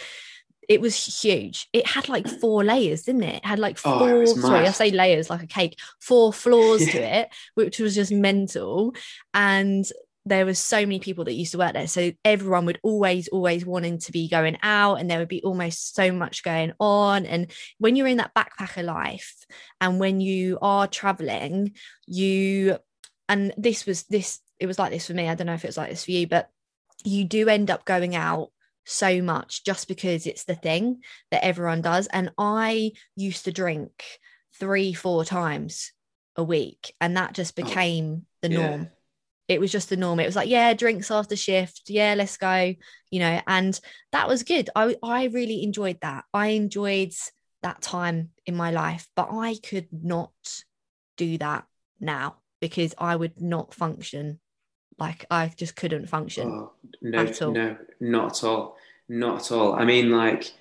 [0.68, 1.68] it was huge.
[1.72, 3.36] It had like four layers, didn't it?
[3.36, 6.86] It had like oh, four, oh, sorry, I say layers like a cake, four floors
[6.86, 6.92] yeah.
[6.92, 8.94] to it, which was just mental.
[9.34, 9.84] And
[10.26, 11.88] there was so many people that used to work there.
[11.88, 15.94] So everyone would always, always wanting to be going out and there would be almost
[15.94, 17.26] so much going on.
[17.26, 19.34] And when you're in that backpacker life
[19.80, 21.72] and when you are traveling,
[22.06, 22.78] you
[23.30, 25.28] and this was this it was like this for me.
[25.28, 26.50] I don't know if it was like this for you but
[27.04, 28.50] you do end up going out
[28.84, 32.08] so much just because it's the thing that everyone does.
[32.08, 34.04] And i used to drink
[34.58, 35.92] three four times
[36.36, 38.82] a week and that just oh, became oh, the norm.
[38.82, 39.54] Yeah.
[39.54, 40.20] it was just the norm.
[40.20, 41.84] It was like yeah drinks after shift.
[41.88, 42.74] Yeah let's go
[43.10, 43.80] you know and
[44.12, 44.68] that was good.
[44.74, 46.24] I i really enjoyed that.
[46.34, 47.14] I enjoyed
[47.62, 50.32] that time in my life but i could not
[51.18, 51.66] do that
[52.00, 54.38] now because I would not function.
[54.98, 56.48] Like I just couldn't function.
[56.48, 58.76] Oh, no, no, not at all.
[59.08, 59.74] Not at all.
[59.74, 60.52] I mean, like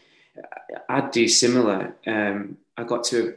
[0.87, 1.95] I'd do similar.
[2.07, 3.35] Um, I got to.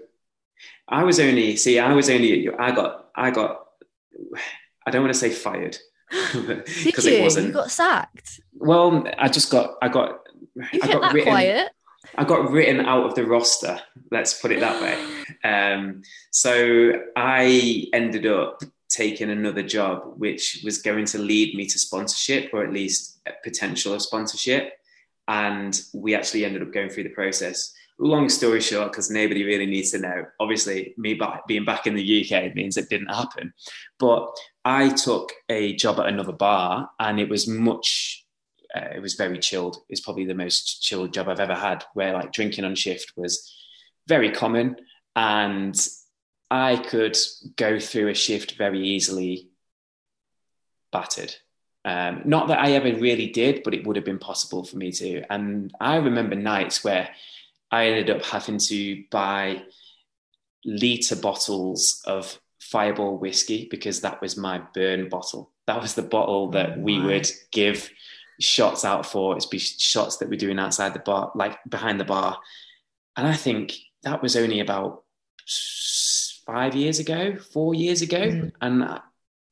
[0.89, 1.79] I was only see.
[1.79, 2.49] I was only.
[2.49, 3.09] I got.
[3.15, 3.67] I got.
[4.87, 5.77] I don't want to say fired
[6.85, 7.49] because it wasn't.
[7.49, 8.41] You got sacked.
[8.55, 9.77] Well, I just got.
[9.83, 10.21] I got.
[10.55, 11.71] You I got that written, quiet.
[12.17, 13.81] I got written out of the roster.
[14.11, 14.99] Let's put it that way.
[15.45, 21.79] Um, so I ended up taking another job, which was going to lead me to
[21.81, 24.75] sponsorship or at least potential of sponsorship.
[25.27, 27.75] And we actually ended up going through the process.
[27.99, 30.27] Long story short, because nobody really needs to know.
[30.39, 33.53] Obviously, me being back in the UK means it didn't happen.
[33.99, 34.29] But
[34.65, 38.22] I took a job at another bar, and it was much
[38.75, 39.79] uh, it was very chilled.
[39.89, 43.55] It's probably the most chilled job I've ever had, where like drinking on shift was
[44.07, 44.77] very common,
[45.15, 45.77] and
[46.51, 47.17] I could
[47.57, 49.49] go through a shift very easily,
[50.91, 51.35] battered.
[51.85, 54.93] Um, not that I ever really did, but it would have been possible for me
[54.93, 55.23] to.
[55.31, 57.09] And I remember nights where
[57.71, 59.63] I ended up having to buy
[60.65, 65.51] liter bottles of Fireball whiskey because that was my burn bottle.
[65.67, 67.91] That was the bottle that we would give
[68.43, 69.37] shots out for.
[69.37, 72.39] It's be shots that we're doing outside the bar, like behind the bar.
[73.17, 75.05] And I think that was only about
[76.47, 78.53] five years ago, four years ago, mm.
[78.61, 79.01] and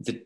[0.01, 0.23] the,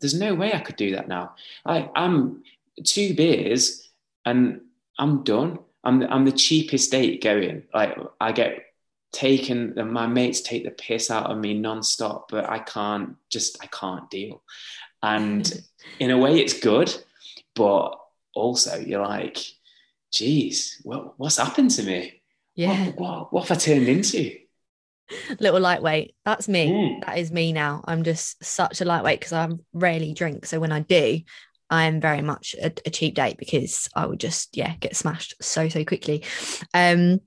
[0.00, 1.34] there's no way I could do that now.
[1.64, 2.42] I, I'm
[2.84, 3.88] two beers
[4.24, 4.60] and
[4.98, 5.58] I'm done.
[5.84, 7.64] I'm I'm the cheapest date going.
[7.72, 8.64] Like I get
[9.12, 13.66] taken, my mates take the piss out of me non-stop, but I can't just I
[13.66, 14.42] can't deal.
[15.02, 15.64] And
[16.00, 16.94] in a way, it's good,
[17.58, 17.98] but
[18.34, 19.36] also you're like,
[20.12, 22.22] geez, what, what's happened to me?
[22.54, 22.86] Yeah.
[22.86, 24.34] What, what, what have I turned into?
[25.40, 26.14] little lightweight.
[26.24, 26.70] That's me.
[26.70, 27.04] Mm.
[27.04, 27.82] That is me now.
[27.86, 30.46] I'm just such a lightweight because I rarely drink.
[30.46, 31.20] So when I do,
[31.70, 35.34] I am very much a, a, cheap date because I would just yeah get smashed
[35.40, 36.24] so so quickly.
[36.72, 37.20] Um,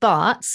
[0.00, 0.46] but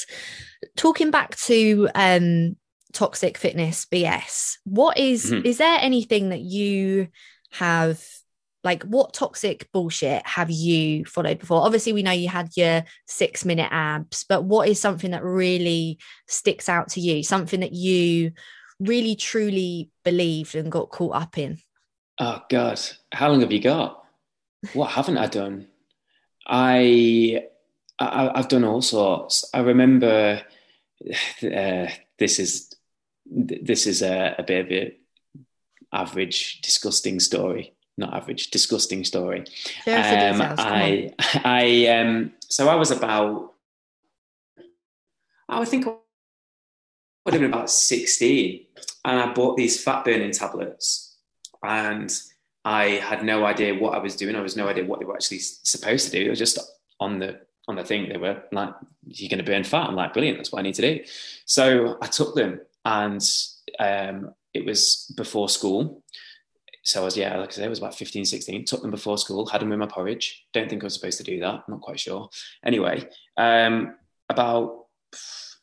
[0.78, 2.56] talking back to um
[2.94, 5.46] toxic fitness BS, what is, mm-hmm.
[5.46, 7.10] is there anything that you
[7.52, 8.04] have
[8.68, 11.62] like what toxic bullshit have you followed before?
[11.62, 16.00] Obviously we know you had your six minute abs but what is something that really
[16.28, 17.24] sticks out to you?
[17.24, 18.34] Something that you
[18.82, 21.60] really truly believed and got caught up in?
[22.20, 22.82] Oh god.
[23.14, 24.04] How long have you got?
[24.74, 25.68] What haven't i done?
[26.46, 27.46] I,
[27.98, 29.50] I have done all sorts.
[29.54, 30.42] I remember
[31.42, 31.88] uh,
[32.20, 32.76] this is
[33.26, 34.92] this is a, a bit of an
[35.94, 39.40] average disgusting story not average, disgusting story.
[39.88, 41.12] Um, I,
[41.44, 43.54] I, um, so I was about,
[45.50, 45.96] I would think I
[47.26, 48.66] would have been about 16
[49.06, 51.18] and I bought these fat burning tablets
[51.64, 52.14] and
[52.64, 54.36] I had no idea what I was doing.
[54.36, 56.26] I was no idea what they were actually supposed to do.
[56.26, 56.60] It was just
[57.00, 58.10] on the, on the thing.
[58.10, 58.74] They were like,
[59.08, 59.88] you're going to burn fat.
[59.88, 60.38] I'm like, brilliant.
[60.38, 61.04] That's what I need to do.
[61.46, 63.24] So I took them and,
[63.80, 66.04] um, it was before school
[66.88, 69.18] so I was, yeah, like I said, I was about 15, 16, took them before
[69.18, 70.46] school, had them with my porridge.
[70.54, 71.54] Don't think I was supposed to do that.
[71.54, 72.30] I'm not quite sure.
[72.66, 73.96] Anyway, um,
[74.30, 74.86] about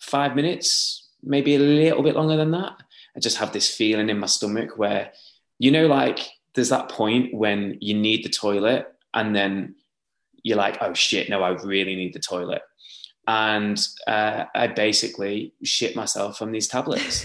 [0.01, 2.75] five minutes, maybe a little bit longer than that.
[3.17, 5.13] I just have this feeling in my stomach where,
[5.59, 6.21] you know, like
[6.55, 9.77] there's that point when you need the toilet and then
[10.43, 12.63] you're like, oh shit, no, I really need the toilet.
[13.27, 17.25] And uh, I basically shit myself on these tablets.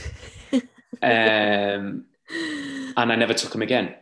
[1.01, 2.05] um,
[2.97, 3.95] and I never took them again.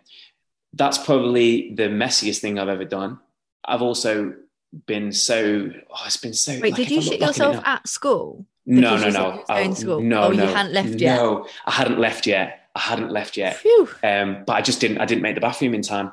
[0.73, 3.19] That's probably the messiest thing I've ever done.
[3.65, 4.34] I've also
[4.86, 6.54] been so oh, it's been so.
[6.54, 8.45] Wait, like, did you shit yourself at school?
[8.65, 9.43] No, no, no.
[9.47, 10.02] Oh, school?
[10.02, 10.43] No, oh, no.
[10.43, 11.15] you hadn't left yet.
[11.15, 12.69] No, I hadn't left yet.
[12.76, 13.63] I hadn't left yet.
[14.04, 15.00] Um, but I just didn't.
[15.00, 16.12] I didn't make the bathroom in time.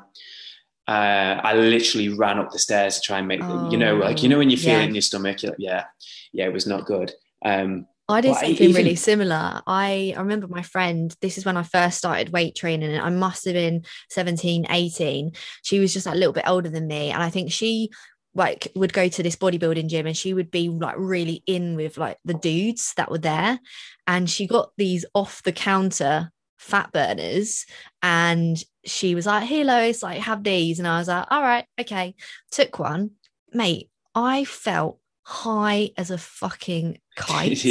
[0.87, 3.41] Uh, I literally ran up the stairs to try and make.
[3.43, 4.81] Oh, you know, like you know when you feel yeah.
[4.81, 5.43] it in your stomach.
[5.43, 5.85] You're like, yeah,
[6.33, 7.13] yeah, it was not good.
[7.45, 8.75] Um, I did something even...
[8.75, 9.63] really similar.
[9.67, 13.11] I, I remember my friend, this is when I first started weight training, and I
[13.11, 15.33] must have been 17, 18.
[15.63, 17.11] She was just like a little bit older than me.
[17.11, 17.91] And I think she
[18.35, 21.97] like would go to this bodybuilding gym and she would be like really in with
[21.97, 23.61] like the dudes that were there.
[24.07, 27.65] And she got these off the counter fat burners
[28.03, 30.79] and she was like, Hey Lois, like have these.
[30.79, 32.15] And I was like, all right, okay.
[32.51, 33.13] Took one.
[33.53, 37.65] Mate, I felt high as a fucking kite.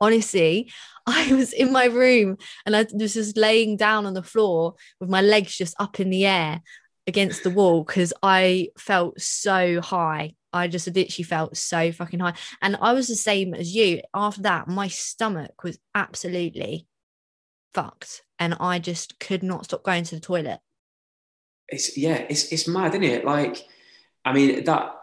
[0.00, 0.72] Honestly,
[1.06, 5.10] I was in my room and I was just laying down on the floor with
[5.10, 6.62] my legs just up in the air
[7.06, 10.34] against the wall because I felt so high.
[10.52, 12.34] I just literally felt so fucking high.
[12.62, 14.00] And I was the same as you.
[14.14, 16.86] After that, my stomach was absolutely
[17.74, 18.22] fucked.
[18.38, 20.60] And I just could not stop going to the toilet.
[21.68, 23.24] It's yeah, it's it's mad, isn't it?
[23.24, 23.64] Like,
[24.24, 24.99] I mean, that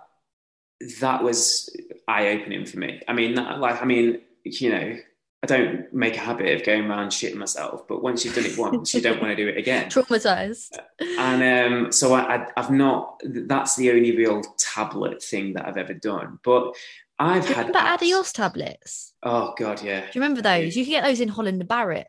[0.99, 1.69] that was
[2.07, 3.01] eye opening for me.
[3.07, 4.97] I mean, that, like, I mean, you know,
[5.43, 8.57] I don't make a habit of going around shitting myself, but once you've done it
[8.57, 9.89] once, you don't want to do it again.
[9.89, 10.77] Traumatized.
[10.99, 13.21] And um, so I, I've not.
[13.23, 16.39] That's the only real tablet thing that I've ever done.
[16.43, 16.75] But
[17.19, 17.67] I've do you had.
[17.67, 19.13] Remember Adios tablets?
[19.21, 20.01] Oh God, yeah.
[20.01, 20.75] Do you remember those?
[20.75, 22.07] You can get those in Holland and Barrett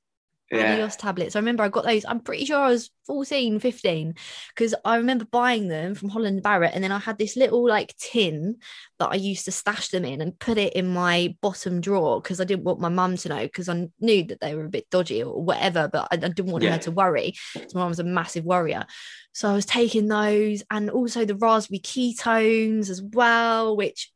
[0.51, 0.89] yeah.
[0.89, 1.37] Tablets.
[1.37, 2.05] I remember I got those.
[2.05, 4.15] I'm pretty sure I was 14, 15,
[4.49, 6.73] because I remember buying them from Holland Barrett.
[6.75, 8.57] And then I had this little like tin
[8.99, 12.41] that I used to stash them in and put it in my bottom drawer because
[12.41, 14.89] I didn't want my mum to know because I knew that they were a bit
[14.91, 16.73] dodgy or whatever, but I, I didn't want yeah.
[16.73, 17.35] her to worry.
[17.75, 18.87] My mum was a massive worrier.
[19.33, 24.11] So I was taking those and also the raspberry ketones as well, which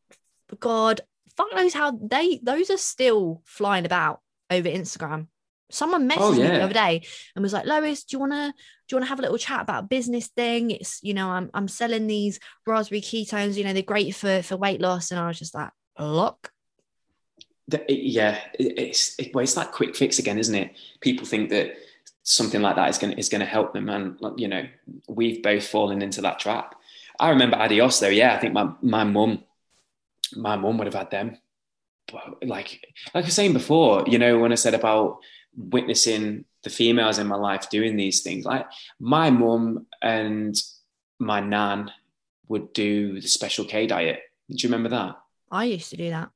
[0.59, 1.01] God,
[1.37, 4.21] fuck knows how they those are still flying about
[4.51, 5.29] over Instagram.
[5.71, 6.51] Someone oh, messaged oh, yeah.
[6.51, 7.03] me the other day
[7.35, 8.53] and was like, Lois, do you wanna
[8.89, 10.71] do you wanna have a little chat about a business thing?
[10.71, 14.57] It's you know, I'm I'm selling these raspberry ketones, you know, they're great for for
[14.57, 15.11] weight loss.
[15.11, 16.51] And I was just like, look.
[17.69, 20.77] the, yeah, it, it's it, well, it's like quick fix again, isn't it?
[21.01, 21.77] People think that
[22.23, 24.67] something like that is going is going to help them, and you know,
[25.09, 26.75] we've both fallen into that trap.
[27.19, 28.09] I remember Adios though.
[28.09, 29.45] Yeah, I think my my mum,
[30.37, 31.39] my mum would have had them.
[32.11, 32.85] But like
[33.15, 35.19] like I was saying before, you know, when I said about
[35.57, 38.67] witnessing the females in my life doing these things, like
[39.01, 40.55] my mum and
[41.19, 41.91] my nan
[42.49, 44.21] would do the special K diet.
[44.49, 45.17] Do you remember that?
[45.51, 46.31] I used to do that.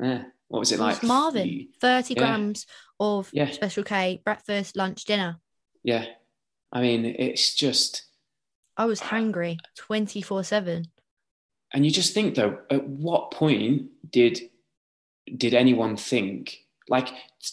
[0.00, 0.24] Yeah.
[0.48, 1.00] What was it, It like?
[1.00, 2.18] was Marvin, 30 Yeah.
[2.18, 2.66] grams
[2.98, 3.50] of Yeah.
[3.50, 5.38] special K, breakfast, lunch, dinner.
[5.82, 6.06] Yeah.
[6.72, 8.04] I mean, it's just,
[8.76, 10.86] I was hangry 24 7.
[11.72, 14.50] and you just think though, at what point did
[15.36, 17.08] did anyone think like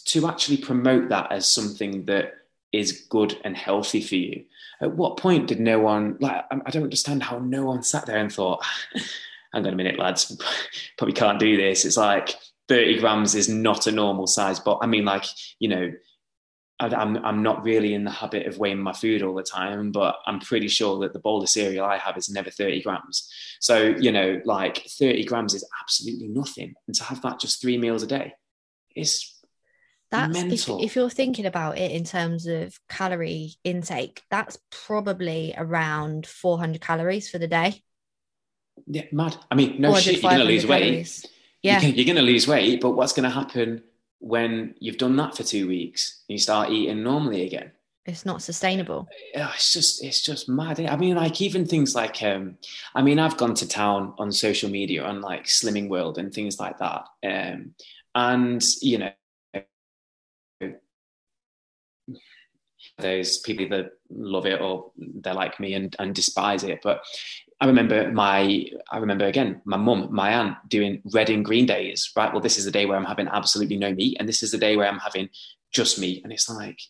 [0.06, 2.34] to actually promote that as something that
[2.72, 4.44] is good and healthy for you?
[4.82, 6.44] At what point did no one like?
[6.50, 8.64] I don't understand how no one sat there and thought,
[9.52, 10.36] "Hang on a minute, lads,
[10.98, 12.34] probably can't do this." It's like
[12.68, 15.24] thirty grams is not a normal size, but I mean, like
[15.58, 15.92] you know.
[16.80, 20.14] I'm I'm not really in the habit of weighing my food all the time, but
[20.26, 23.28] I'm pretty sure that the bowl of cereal I have is never 30 grams.
[23.58, 27.78] So you know, like 30 grams is absolutely nothing, and to have that just three
[27.78, 28.32] meals a day,
[28.98, 29.34] is
[30.10, 30.82] That's if, Mental.
[30.82, 37.28] if you're thinking about it in terms of calorie intake, that's probably around 400 calories
[37.30, 37.82] for the day.
[38.86, 39.36] yeah, mad.
[39.50, 41.24] I mean, no shit, you're gonna 500 lose weight.
[41.62, 41.80] Yeah.
[41.80, 43.82] You're, you're gonna lose weight, but what's gonna happen
[44.20, 47.72] when you've done that for two weeks and you start eating normally again?
[48.06, 49.06] It's not sustainable.
[49.34, 50.80] Yeah, it's just it's just mad.
[50.80, 52.56] I mean, like even things like um,
[52.94, 56.58] I mean, I've gone to town on social media on like Slimming World and things
[56.58, 57.74] like that, um,
[58.14, 59.12] and you know,
[62.98, 66.80] there's people that love it or they're like me and, and despise it.
[66.82, 67.02] But
[67.60, 72.10] I remember my I remember again my mum, my aunt doing red and green days.
[72.16, 74.52] Right, well, this is the day where I'm having absolutely no meat, and this is
[74.52, 75.28] the day where I'm having
[75.72, 76.80] just meat, and it's like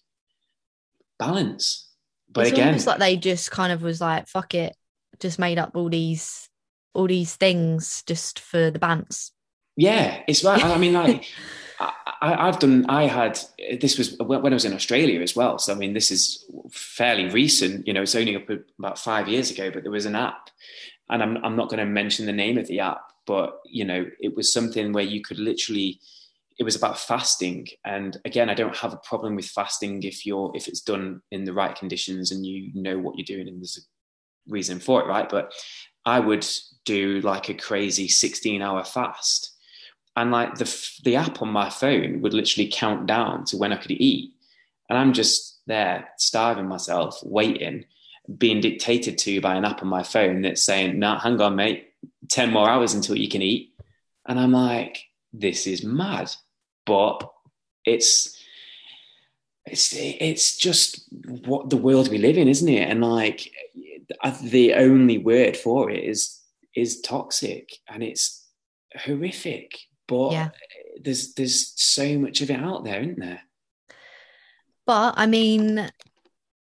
[1.18, 1.90] balance.
[2.30, 4.76] But it's again, almost like they just kind of was like, fuck it,
[5.18, 6.48] just made up all these
[6.94, 9.30] all these things just for the bants.
[9.78, 10.62] Yeah, it's right.
[10.62, 11.24] I mean, like
[11.80, 12.84] I, I, I've done.
[12.88, 13.38] I had
[13.80, 15.56] this was when I was in Australia as well.
[15.60, 17.86] So I mean, this is fairly recent.
[17.86, 19.70] You know, it's only up about five years ago.
[19.70, 20.50] But there was an app,
[21.08, 24.04] and I'm I'm not going to mention the name of the app, but you know,
[24.18, 26.00] it was something where you could literally.
[26.58, 30.50] It was about fasting, and again, I don't have a problem with fasting if you're
[30.56, 33.78] if it's done in the right conditions and you know what you're doing, and there's
[33.78, 35.28] a reason for it, right?
[35.28, 35.52] But
[36.04, 36.44] I would
[36.84, 39.54] do like a crazy 16 hour fast
[40.18, 43.76] and like the the app on my phone would literally count down to when I
[43.76, 44.32] could eat,
[44.88, 47.84] and I'm just there starving myself, waiting,
[48.36, 51.92] being dictated to by an app on my phone that's saying, "Nah, hang on, mate,
[52.28, 53.72] ten more hours until you can eat,"
[54.26, 56.32] and I'm like, "This is mad,"
[56.84, 57.30] but
[57.84, 58.36] it's
[59.66, 61.08] it's it's just
[61.46, 62.88] what the world we live in, isn't it?
[62.90, 63.52] And like
[64.42, 66.40] the only word for it is
[66.74, 68.44] is toxic, and it's
[68.96, 69.78] horrific
[70.08, 70.48] but Yeah.
[71.00, 73.42] there's there's so much of it out there, isn't there?
[74.86, 75.90] But I mean,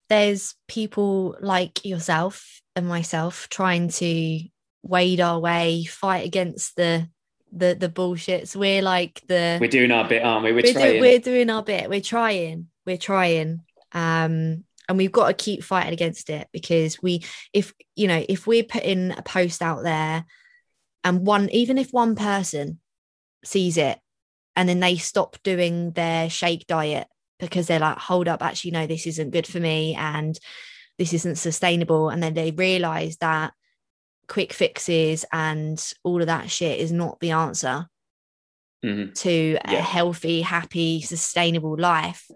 [0.09, 4.41] there's people like yourself and myself trying to
[4.83, 7.09] wade our way, fight against the
[7.51, 8.55] the the bullshits.
[8.55, 10.51] We're like the We're doing our bit, aren't we?
[10.51, 10.93] We're, we're, trying.
[10.93, 11.89] do- we're doing our bit.
[11.89, 12.67] We're trying.
[12.85, 13.61] We're trying.
[13.93, 17.23] Um, and we've got to keep fighting against it because we,
[17.53, 20.25] if you know, if we're putting a post out there,
[21.03, 22.79] and one, even if one person
[23.43, 23.99] sees it,
[24.55, 27.07] and then they stop doing their shake diet
[27.39, 30.39] because they're like, hold up, actually, no, this isn't good for me, and
[30.97, 33.53] this isn't sustainable, and then they realize that
[34.27, 37.88] quick fixes and all of that shit is not the answer
[38.83, 39.15] Mhm.
[39.15, 42.29] to a healthy, happy, sustainable life,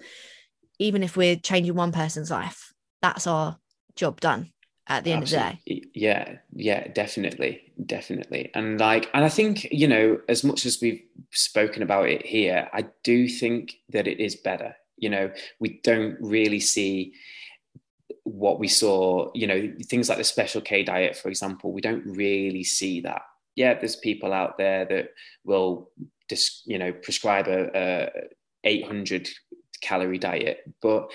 [0.80, 2.72] even if we're changing one person's life,
[3.02, 3.58] that's our
[3.96, 4.52] job done
[4.88, 5.82] at the end of the day.
[5.94, 8.52] Yeah, yeah, definitely, definitely.
[8.54, 11.02] And like, and I think you know, as much as we've
[11.32, 14.76] spoken about it here, I do think that it is better.
[14.98, 17.14] You know, we don't really see
[18.24, 19.32] what we saw.
[19.34, 21.72] You know, things like the special K diet, for example.
[21.72, 23.22] We don't really see that.
[23.56, 25.10] Yeah, there's people out there that
[25.44, 25.92] will
[26.30, 28.10] just you know prescribe a, a
[28.64, 29.30] 800
[29.82, 31.12] calorie diet, but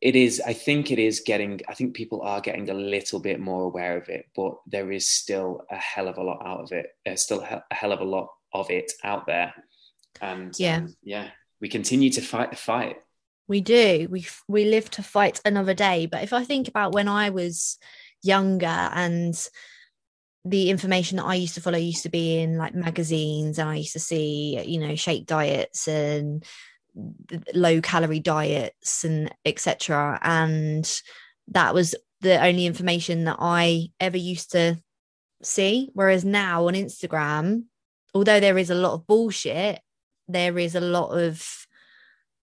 [0.00, 3.38] it is i think it is getting i think people are getting a little bit
[3.40, 6.72] more aware of it but there is still a hell of a lot out of
[6.72, 9.52] it there's still a hell of a lot of it out there
[10.20, 10.78] and Yeah.
[10.78, 11.28] um, yeah
[11.60, 12.96] we continue to fight the fight
[13.48, 14.08] We do.
[14.10, 16.06] We we live to fight another day.
[16.06, 17.78] But if I think about when I was
[18.22, 18.66] younger
[19.04, 19.34] and
[20.44, 23.76] the information that I used to follow used to be in like magazines, and I
[23.76, 26.44] used to see, you know, shake diets and
[27.54, 30.18] low calorie diets and etc.
[30.22, 30.90] And
[31.48, 34.78] that was the only information that I ever used to
[35.42, 35.90] see.
[35.92, 37.64] Whereas now on Instagram,
[38.14, 39.80] although there is a lot of bullshit,
[40.28, 41.66] there is a lot of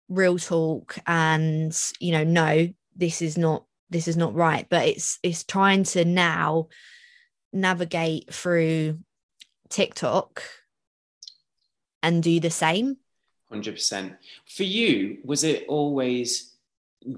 [0.09, 5.19] real talk and you know no this is not this is not right but it's
[5.23, 6.67] it's trying to now
[7.53, 8.99] navigate through
[9.71, 10.43] TikTok
[12.03, 12.97] and do the same
[13.53, 16.53] 100% for you was it always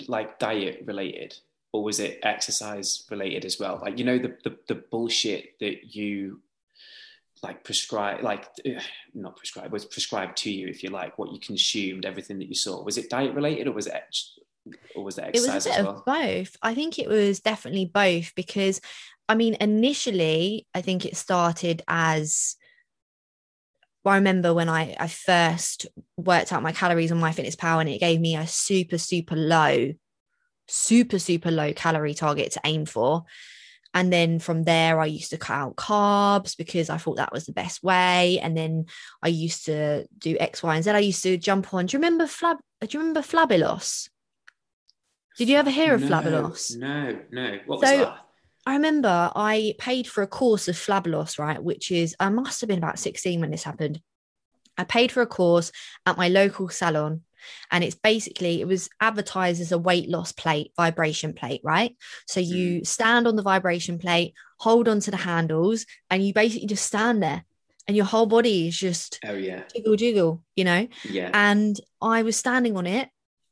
[0.08, 1.36] like diet related
[1.72, 3.78] or was it exercise related as well?
[3.82, 6.40] Like you know the the, the bullshit that you
[7.42, 8.48] like prescribe like
[9.14, 12.54] not prescribed was prescribed to you if you like what you consumed everything that you
[12.54, 12.82] saw.
[12.82, 14.02] Was it diet related or was it
[14.94, 15.98] or was it exercise it was a bit well?
[15.98, 16.56] of both.
[16.62, 18.80] I think it was definitely both because
[19.28, 22.56] i mean initially i think it started as
[24.04, 25.86] well, I remember when I, I first
[26.16, 29.94] worked out my calories on MyFitnessPal and it gave me a super, super low,
[30.68, 33.24] super, super low calorie target to aim for.
[33.94, 37.46] And then from there, I used to cut out carbs because I thought that was
[37.46, 38.40] the best way.
[38.40, 38.86] And then
[39.22, 40.90] I used to do X, Y, and Z.
[40.90, 41.86] I used to jump on.
[41.86, 42.58] Do you remember Flab?
[42.80, 44.10] Do you remember Flabelos?
[45.38, 46.76] Did you ever hear of no, Flabelos?
[46.76, 47.58] No, no.
[47.66, 48.23] What so, was that?
[48.66, 51.62] I remember I paid for a course of Flabelos, right?
[51.62, 54.00] Which is, I must have been about 16 when this happened.
[54.76, 55.70] I paid for a course
[56.06, 57.22] at my local salon
[57.70, 61.96] and it's basically it was advertised as a weight loss plate vibration plate right
[62.26, 62.86] so you mm.
[62.86, 67.22] stand on the vibration plate hold on to the handles and you basically just stand
[67.22, 67.44] there
[67.86, 72.22] and your whole body is just oh yeah jiggle jiggle you know yeah and i
[72.22, 73.08] was standing on it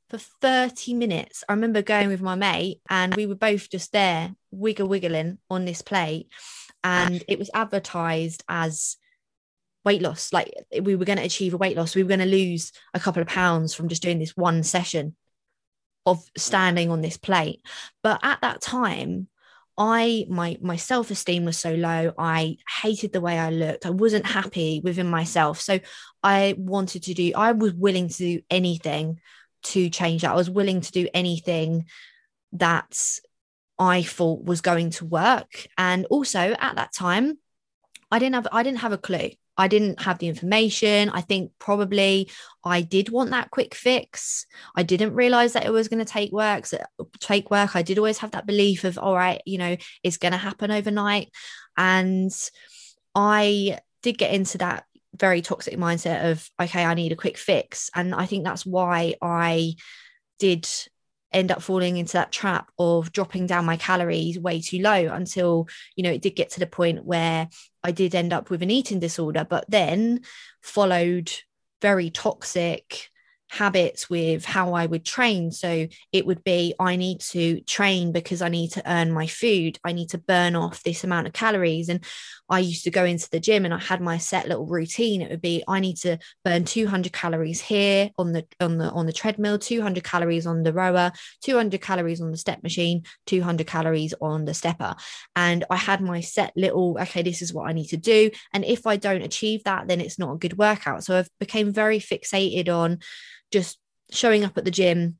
[0.09, 4.35] for 30 minutes i remember going with my mate and we were both just there
[4.53, 6.29] wiggle wiggling on this plate
[6.85, 8.97] and it was advertised as
[9.85, 10.33] weight loss.
[10.33, 11.95] Like we were going to achieve a weight loss.
[11.95, 15.17] We were going to lose a couple of pounds from just doing this one session
[16.07, 17.61] of standing on this plate.
[18.03, 19.29] But at that time,
[19.79, 22.13] I my my self-esteem was so low.
[22.19, 23.87] I hated the way I looked.
[23.87, 25.61] I wasn't happy within myself.
[25.61, 25.81] So
[26.23, 29.21] I wanted to do, I was willing to do anything
[29.65, 30.33] to change that.
[30.33, 31.87] I was willing to do anything
[32.53, 33.19] that
[33.83, 35.67] I thought was going to work.
[35.77, 37.39] And also at that time,
[38.13, 39.31] I didn't have I didn't have a clue.
[39.57, 41.11] I didn't have the information.
[41.11, 42.31] I think probably
[42.65, 44.47] I did want that quick fix.
[44.77, 46.67] I didn't realize that it was going to take work.
[47.19, 47.75] Take work.
[47.75, 50.71] I did always have that belief of, all right, you know, it's going to happen
[50.71, 51.31] overnight.
[51.77, 52.33] And
[53.15, 57.91] I did get into that very toxic mindset of, okay, I need a quick fix.
[57.95, 59.75] And I think that's why I
[60.39, 60.69] did
[61.33, 65.69] end up falling into that trap of dropping down my calories way too low until
[65.97, 67.49] you know it did get to the point where
[67.83, 70.21] I did end up with an eating disorder but then
[70.61, 71.33] followed
[71.81, 73.11] very toxic
[73.53, 75.53] habits with how I would train.
[75.53, 79.79] So it would be I need to train because I need to earn my food.
[79.85, 81.91] I need to burn off this amount of calories.
[81.91, 82.03] And
[82.49, 85.21] I used to go into the gym and I had my set little routine.
[85.21, 89.05] It would be I need to burn 200 calories here on the on the on
[89.05, 94.15] the treadmill, 200 calories on the rower, 200 calories on the step machine, 200 calories
[94.23, 94.95] on the stepper.
[95.37, 98.31] And I had my set little okay, this is what I need to do.
[98.55, 101.05] And if I don't achieve that, then it's not a good workout.
[101.05, 103.01] So I've became very fixated on
[103.53, 103.79] just
[104.11, 105.19] showing up at the gym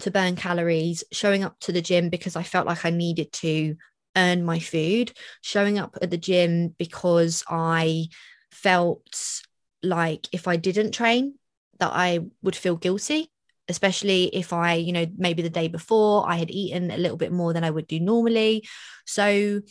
[0.00, 3.76] to burn calories, showing up to the gym because I felt like I needed to
[4.16, 5.12] earn my food,
[5.42, 8.08] showing up at the gym because I
[8.50, 9.42] felt
[9.82, 11.34] like if I didn't train,
[11.78, 13.30] that I would feel guilty,
[13.68, 17.32] especially if I, you know, maybe the day before I had eaten a little bit
[17.32, 18.66] more than I would do normally.
[19.06, 19.62] So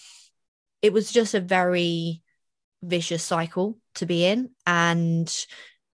[0.82, 2.24] it was just a very
[2.82, 4.50] vicious cycle to be in.
[4.66, 5.32] And,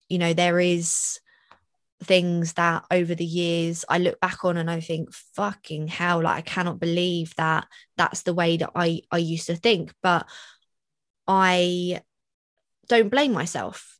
[0.10, 1.20] you know, there is
[2.04, 6.38] things that over the years I look back on and I think fucking hell like
[6.38, 9.94] I cannot believe that that's the way that I I used to think.
[10.02, 10.26] But
[11.28, 12.02] I
[12.88, 14.00] don't blame myself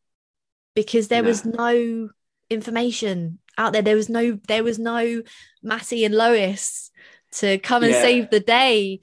[0.76, 1.28] because there no.
[1.28, 2.10] was no
[2.50, 3.82] information out there.
[3.82, 5.22] There was no there was no
[5.62, 6.90] Matty and Lois
[7.34, 8.02] to come and yeah.
[8.02, 9.00] save the day.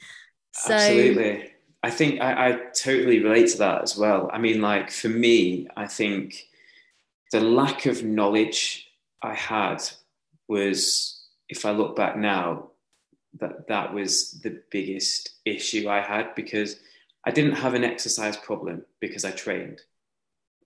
[0.52, 1.52] So absolutely.
[1.82, 4.28] I think I, I totally relate to that as well.
[4.32, 6.34] I mean like for me I think
[7.30, 8.87] the lack of knowledge
[9.22, 9.82] I had
[10.48, 12.70] was, if I look back now,
[13.40, 16.76] that that was the biggest issue I had because
[17.24, 19.80] I didn't have an exercise problem because I trained.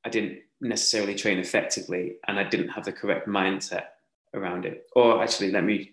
[0.05, 3.87] I didn't necessarily train effectively and I didn't have the correct mindset
[4.35, 4.87] around it.
[4.95, 5.93] Or actually, let me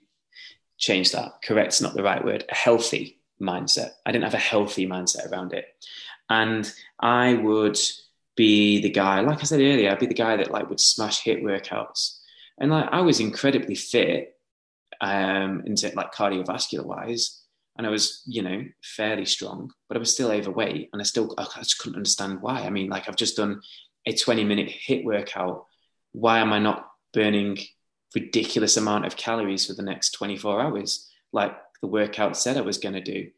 [0.78, 1.41] change that.
[1.43, 2.45] Correct's not the right word.
[2.49, 3.91] A healthy mindset.
[4.05, 5.66] I didn't have a healthy mindset around it.
[6.30, 7.80] And I would
[8.36, 11.24] be the guy, like I said earlier, I'd be the guy that like would smash
[11.24, 12.18] HIIT workouts.
[12.60, 14.36] And like I was incredibly fit,
[15.01, 17.41] um, into like cardiovascular wise.
[17.78, 20.89] And I was, you know, fairly strong, but I was still overweight.
[20.91, 22.62] And I still I just couldn't understand why.
[22.62, 23.62] I mean, like I've just done
[24.05, 25.66] a 20 minute HIIT workout.
[26.12, 27.57] Why am I not burning
[28.14, 31.10] ridiculous amount of calories for the next 24 hours?
[31.32, 33.30] Like the workout said I was going to do.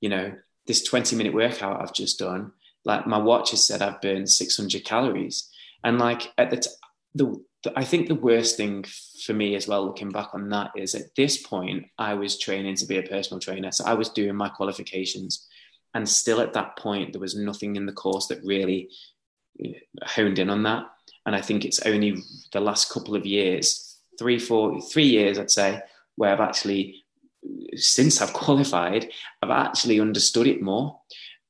[0.00, 0.32] You know,
[0.66, 2.52] this 20 minute workout I've just done,
[2.84, 5.50] like my watch has said I've burned 600 calories.
[5.84, 6.70] And like at the, t-
[7.14, 7.44] the, the,
[7.76, 8.84] I think the worst thing
[9.24, 12.76] for me as well, looking back on that, is at this point, I was training
[12.76, 13.70] to be a personal trainer.
[13.72, 15.46] So I was doing my qualifications.
[15.94, 18.88] And still at that point, there was nothing in the course that really
[20.04, 20.84] honed in on that.
[21.26, 25.50] And I think it's only the last couple of years, three, four, three years, I'd
[25.50, 25.80] say,
[26.16, 27.04] where I've actually
[27.74, 29.08] since I've qualified,
[29.42, 31.00] I've actually understood it more.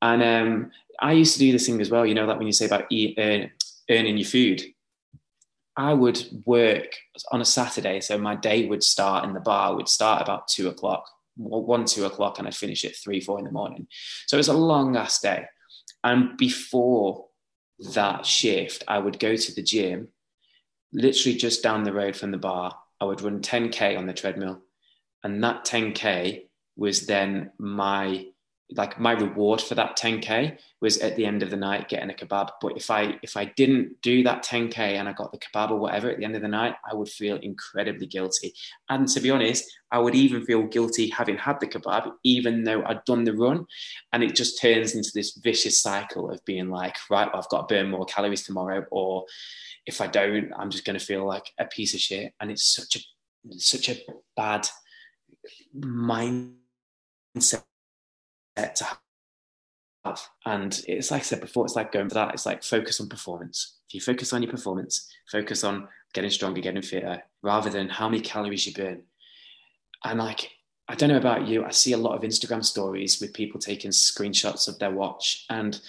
[0.01, 2.53] And um, I used to do this thing as well, you know, that when you
[2.53, 3.47] say about eat, uh,
[3.89, 4.63] earning your food,
[5.81, 6.95] I would work
[7.31, 8.01] on a Saturday.
[8.01, 12.05] So my day would start in the bar, would start about two o'clock, one, two
[12.05, 13.87] o'clock, and I'd finish at three, four in the morning.
[14.27, 15.45] So it was a long ass day.
[16.03, 17.25] And before
[17.93, 20.09] that shift, I would go to the gym,
[20.93, 22.75] literally just down the road from the bar.
[22.99, 24.61] I would run 10K on the treadmill
[25.23, 26.43] and that 10k
[26.75, 28.25] was then my
[28.75, 32.13] like my reward for that 10k was at the end of the night getting a
[32.13, 32.49] kebab.
[32.61, 35.77] But if i if i didn't do that 10k and i got the kebab or
[35.77, 38.53] whatever at the end of the night i would feel incredibly guilty.
[38.89, 42.83] And to be honest i would even feel guilty having had the kebab even though
[42.85, 43.65] i'd done the run.
[44.13, 47.67] And it just turns into this vicious cycle of being like right well, i've got
[47.67, 49.25] to burn more calories tomorrow or
[49.85, 52.33] if i don't i'm just going to feel like a piece of shit.
[52.39, 52.99] And it's such a
[53.57, 53.99] such a
[54.35, 54.67] bad
[55.75, 57.63] mindset
[58.61, 58.87] Uh, to
[60.05, 60.21] have.
[60.45, 62.33] And it's like I said before, it's like going for that.
[62.33, 63.77] It's like focus on performance.
[63.87, 68.09] If you focus on your performance, focus on getting stronger, getting fitter, rather than how
[68.09, 69.03] many calories you burn.
[70.03, 70.49] And like,
[70.87, 73.91] I don't know about you, I see a lot of Instagram stories with people taking
[73.91, 75.45] screenshots of their watch.
[75.49, 75.79] And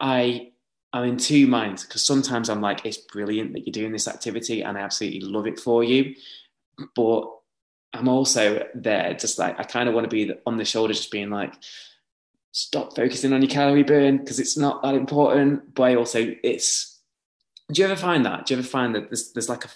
[0.00, 0.52] I
[0.92, 4.62] I'm in two minds because sometimes I'm like, it's brilliant that you're doing this activity
[4.62, 6.14] and I absolutely love it for you.
[6.94, 7.30] But
[7.92, 11.10] I'm also there, just like I kind of want to be on the shoulder, just
[11.10, 11.54] being like,
[12.54, 15.74] stop focusing on your calorie burn because it's not that important.
[15.74, 17.00] But I also, it's.
[17.72, 18.46] Do you ever find that?
[18.46, 19.70] Do you ever find that there's there's like a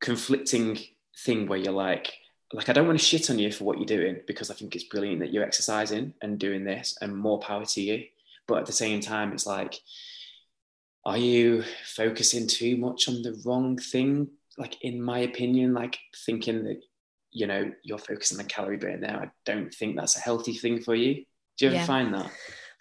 [0.00, 0.78] conflicting
[1.16, 2.12] thing where you're like,
[2.52, 4.74] like I don't want to shit on you for what you're doing because I think
[4.74, 8.04] it's brilliant that you're exercising and doing this, and more power to you.
[8.46, 9.80] But at the same time, it's like,
[11.04, 14.28] are you focusing too much on the wrong thing
[14.60, 16.82] like in my opinion, like thinking that
[17.32, 19.16] you know you're focusing on calorie burn there.
[19.16, 21.24] I don't think that's a healthy thing for you.
[21.60, 21.86] Do you ever yeah.
[21.86, 22.32] find that?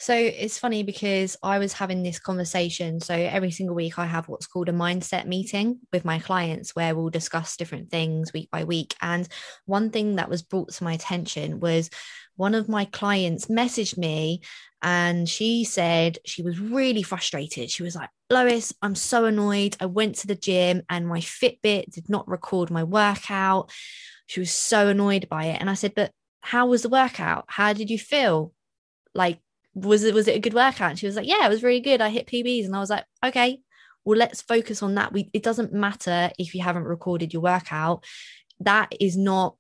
[0.02, 3.02] So it's funny because I was having this conversation.
[3.02, 6.96] So every single week, I have what's called a mindset meeting with my clients where
[6.96, 8.96] we'll discuss different things week by week.
[9.02, 9.28] And
[9.66, 11.90] one thing that was brought to my attention was
[12.38, 14.40] one of my clients messaged me
[14.82, 17.70] and she said she was really frustrated.
[17.70, 19.76] She was like, Lois, I'm so annoyed.
[19.82, 23.70] I went to the gym and my Fitbit did not record my workout.
[24.28, 25.60] She was so annoyed by it.
[25.60, 27.44] And I said, But how was the workout?
[27.50, 28.54] How did you feel?
[29.14, 29.39] Like,
[29.74, 30.91] was it was it a good workout?
[30.91, 32.01] And she was like, Yeah, it was really good.
[32.01, 32.66] I hit PBs.
[32.66, 33.62] And I was like, Okay,
[34.05, 35.14] well, let's focus on that.
[35.14, 38.03] We it doesn't matter if you haven't recorded your workout.
[38.60, 39.55] That is not,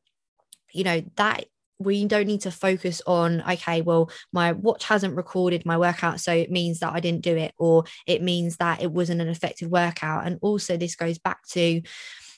[0.73, 1.45] you know, that
[1.79, 6.31] we don't need to focus on okay well my watch hasn't recorded my workout so
[6.31, 9.69] it means that i didn't do it or it means that it wasn't an effective
[9.69, 11.81] workout and also this goes back to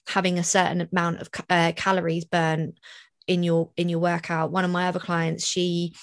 [0.07, 2.73] having a certain amount of uh, calories burn
[3.27, 5.93] in your in your workout one of my other clients she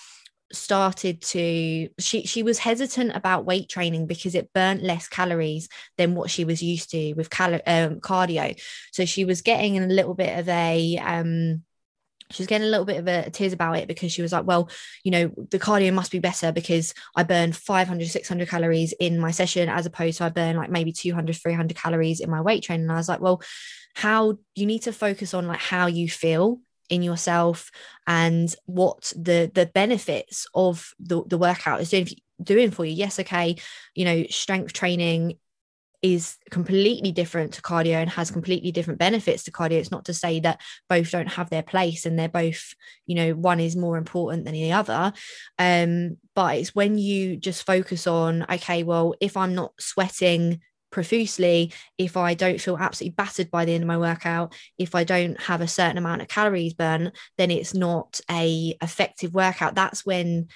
[0.52, 6.14] started to she she was hesitant about weight training because it burnt less calories than
[6.14, 8.58] what she was used to with cal- um, cardio.
[8.92, 11.62] So she was getting a little bit of a um
[12.30, 14.46] she was getting a little bit of a tears about it because she was like
[14.46, 14.68] well
[15.02, 19.30] you know the cardio must be better because i burn 500 600 calories in my
[19.30, 22.84] session as opposed to i burn like maybe 200 300 calories in my weight training.
[22.84, 23.42] And i was like well
[23.94, 27.70] how you need to focus on like how you feel in yourself
[28.06, 32.08] and what the the benefits of the, the workout is doing
[32.42, 33.56] doing for you yes okay
[33.94, 35.36] you know strength training
[36.00, 39.72] is completely different to cardio and has completely different benefits to cardio.
[39.72, 42.74] It's not to say that both don't have their place and they're both,
[43.06, 45.12] you know, one is more important than the other.
[45.58, 50.60] Um, but it's when you just focus on, okay, well, if I'm not sweating
[50.90, 55.04] profusely, if I don't feel absolutely battered by the end of my workout, if I
[55.04, 59.74] don't have a certain amount of calories burn, then it's not a effective workout.
[59.74, 60.48] That's when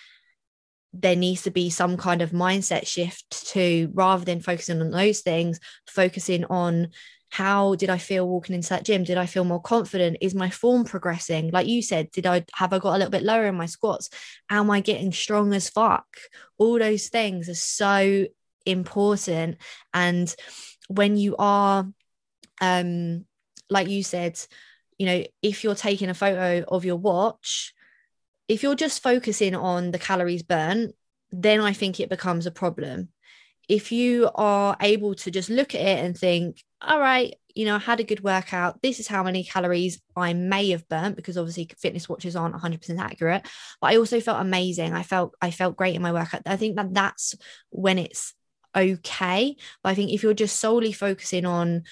[0.93, 5.20] there needs to be some kind of mindset shift to rather than focusing on those
[5.20, 6.89] things, focusing on
[7.30, 9.05] how did I feel walking into that gym?
[9.05, 10.18] Did I feel more confident?
[10.20, 11.51] Is my form progressing?
[11.51, 14.11] Like you said, did I have I got a little bit lower in my squats?
[14.51, 16.05] Am I getting strong as fuck?
[16.59, 18.26] All those things are so
[18.66, 19.58] important.
[19.92, 20.34] And
[20.88, 21.88] when you are,
[22.60, 23.24] um,
[23.70, 24.38] like you said,
[24.98, 27.74] you know, if you're taking a photo of your watch,
[28.48, 30.94] if you're just focusing on the calories burnt,
[31.30, 33.08] then I think it becomes a problem.
[33.68, 37.76] If you are able to just look at it and think, all right, you know,
[37.76, 38.82] I had a good workout.
[38.82, 42.98] This is how many calories I may have burnt because obviously fitness watches aren't 100%
[42.98, 43.46] accurate.
[43.80, 44.92] But I also felt amazing.
[44.92, 46.42] I felt I felt great in my workout.
[46.46, 47.34] I think that that's
[47.70, 48.34] when it's
[48.77, 49.57] okay.
[49.83, 51.85] But I think if you're just solely focusing on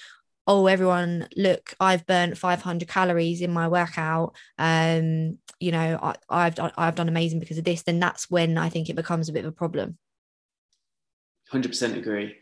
[0.47, 6.55] oh everyone look i've burnt 500 calories in my workout um you know I, have
[6.55, 9.33] done i've done amazing because of this then that's when i think it becomes a
[9.33, 9.97] bit of a problem.
[11.51, 12.35] 100% agree.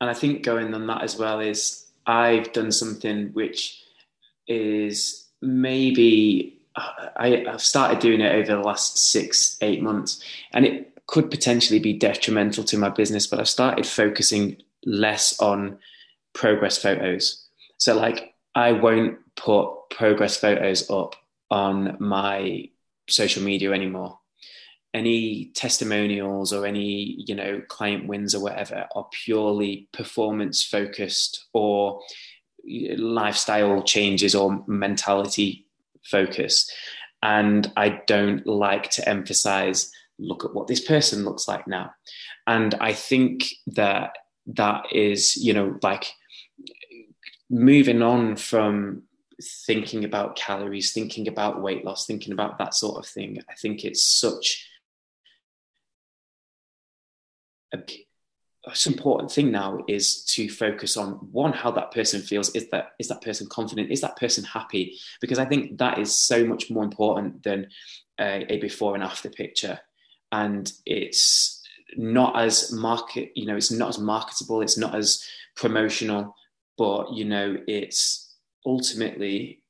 [0.00, 3.82] And i think going on that as well is i've done something which
[4.46, 10.22] is maybe I, i've started doing it over the last six eight months.
[10.52, 15.78] And it could potentially be detrimental to my business but i've started focusing less on
[16.34, 17.48] progress photos.
[17.78, 21.16] So like I won't put progress photos up
[21.50, 22.68] on my
[23.08, 24.18] social media anymore.
[24.92, 32.00] Any testimonials or any, you know, client wins or whatever are purely performance focused or
[32.96, 35.66] lifestyle changes or mentality
[36.04, 36.70] focus.
[37.22, 41.92] And I don't like to emphasize, look at what this person looks like now.
[42.46, 46.06] And I think that that is, you know, like
[47.50, 49.02] moving on from
[49.66, 53.84] thinking about calories, thinking about weight loss, thinking about that sort of thing, I think
[53.84, 54.68] it's such
[57.72, 57.78] a
[58.86, 62.54] important thing now is to focus on one how that person feels.
[62.54, 63.90] Is that is that person confident?
[63.90, 64.98] Is that person happy?
[65.20, 67.68] Because i think that is so much more important than
[68.18, 69.78] a before and after picture
[70.34, 71.62] and it's
[71.96, 75.24] not as market you know it's not as marketable it's not as
[75.54, 76.34] promotional
[76.76, 78.34] but you know it's
[78.66, 79.62] ultimately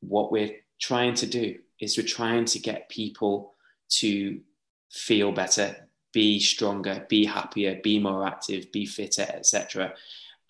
[0.00, 3.54] what we're trying to do is we're trying to get people
[3.90, 4.40] to
[4.90, 5.76] feel better
[6.12, 9.92] be stronger be happier be more active be fitter etc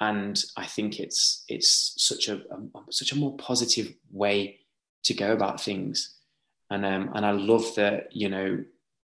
[0.00, 4.60] and i think it's it's such a, a, such a more positive way
[5.04, 6.16] to go about things.
[6.70, 8.64] And um, and i love that you know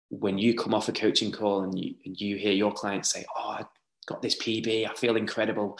[0.09, 3.25] when you come off a coaching call and you and you hear your clients say
[3.37, 3.65] oh i
[4.07, 5.77] got this pb i feel incredible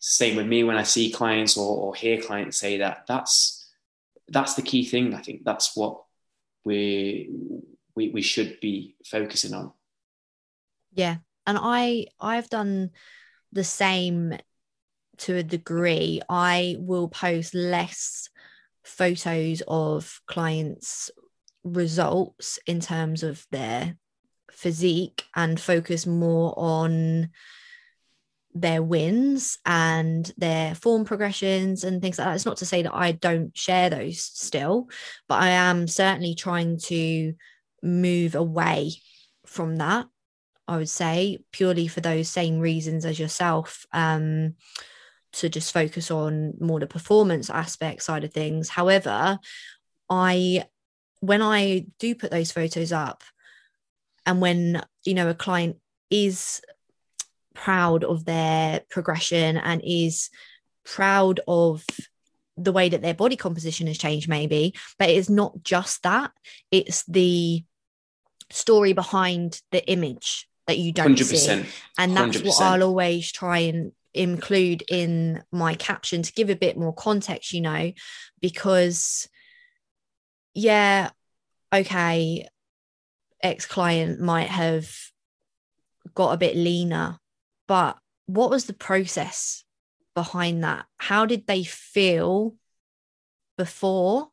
[0.00, 3.04] same with me when I see clients or, or hear clients say that.
[3.06, 3.68] That's
[4.28, 5.14] that's the key thing.
[5.14, 6.02] I think that's what
[6.64, 7.30] we
[7.94, 9.72] we we should be focusing on.
[10.92, 11.16] Yeah,
[11.46, 12.90] and I I've done
[13.52, 14.36] the same
[15.18, 16.20] to a degree.
[16.28, 18.28] I will post less
[18.84, 21.10] photos of clients'
[21.68, 23.96] results in terms of their
[24.50, 27.30] physique and focus more on
[28.54, 32.34] their wins and their form progressions and things like that.
[32.34, 34.88] It's not to say that I don't share those still,
[35.28, 37.34] but I am certainly trying to
[37.82, 38.92] move away
[39.46, 40.06] from that.
[40.66, 44.54] I would say purely for those same reasons as yourself, um,
[45.32, 48.68] to just focus on more the performance aspect side of things.
[48.68, 49.38] However,
[50.10, 50.64] I
[51.20, 53.22] when I do put those photos up,
[54.26, 55.78] and when you know a client
[56.10, 56.60] is
[57.54, 60.30] proud of their progression and is
[60.84, 61.84] proud of
[62.56, 66.30] the way that their body composition has changed maybe but it's not just that
[66.70, 67.62] it's the
[68.50, 72.46] story behind the image that you don't 100%, see and that's 100%.
[72.46, 77.52] what I'll always try and include in my caption to give a bit more context
[77.52, 77.92] you know
[78.40, 79.28] because
[80.54, 81.10] yeah
[81.72, 82.48] okay
[83.42, 84.90] ex client might have
[86.14, 87.18] got a bit leaner
[87.66, 89.64] but what was the process
[90.14, 90.84] behind that?
[90.96, 92.54] How did they feel
[93.56, 94.28] before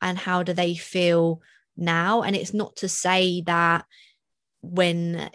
[0.00, 1.40] and how do they feel
[1.76, 2.22] now?
[2.22, 3.86] And it's not to say that
[4.60, 5.30] when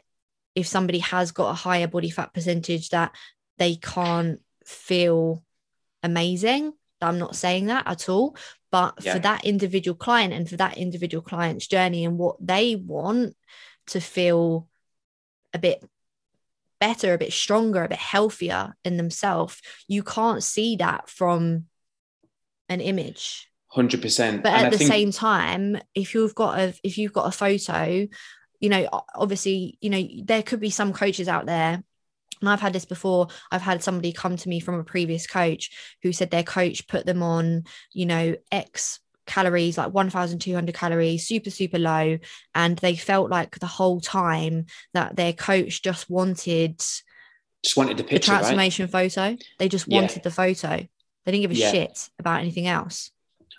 [0.53, 3.15] if somebody has got a higher body fat percentage that
[3.57, 5.43] they can't feel
[6.03, 6.73] amazing.
[7.01, 8.37] I'm not saying that at all.
[8.75, 9.13] But yeah.
[9.13, 13.37] for that individual client and for that individual client's journey and what they want
[13.87, 14.67] to feel
[15.53, 15.81] a bit
[16.81, 19.61] better, a bit stronger, a bit healthier in themselves.
[19.87, 21.67] You can't see that from
[22.67, 23.49] an image.
[23.67, 24.43] Hundred percent.
[24.43, 24.91] But and at I the think...
[24.91, 28.07] same time, if you've got a if you've got a photo
[28.59, 31.83] you know, obviously, you know, there could be some coaches out there
[32.41, 33.27] and I've had this before.
[33.51, 35.71] I've had somebody come to me from a previous coach
[36.03, 37.63] who said their coach put them on,
[37.93, 42.17] you know, X calories, like 1,200 calories, super, super low.
[42.53, 46.83] And they felt like the whole time that their coach just wanted
[47.63, 49.11] just wanted the picture, the transformation right?
[49.11, 49.37] photo.
[49.57, 50.23] They just wanted yeah.
[50.23, 50.77] the photo.
[51.25, 51.71] They didn't give a yeah.
[51.71, 53.11] shit about anything else.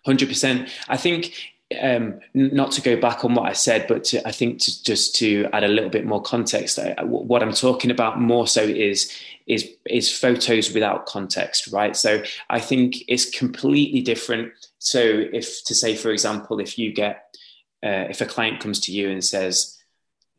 [0.04, 0.70] Hundred percent.
[0.88, 1.34] I think
[1.80, 5.16] um, not to go back on what I said, but to, I think to, just
[5.16, 9.12] to add a little bit more context, I, what I'm talking about more so is
[9.46, 11.96] is is photos without context, right?
[11.96, 14.52] So I think it's completely different.
[14.78, 17.36] So if to say, for example, if you get
[17.84, 19.76] uh, if a client comes to you and says,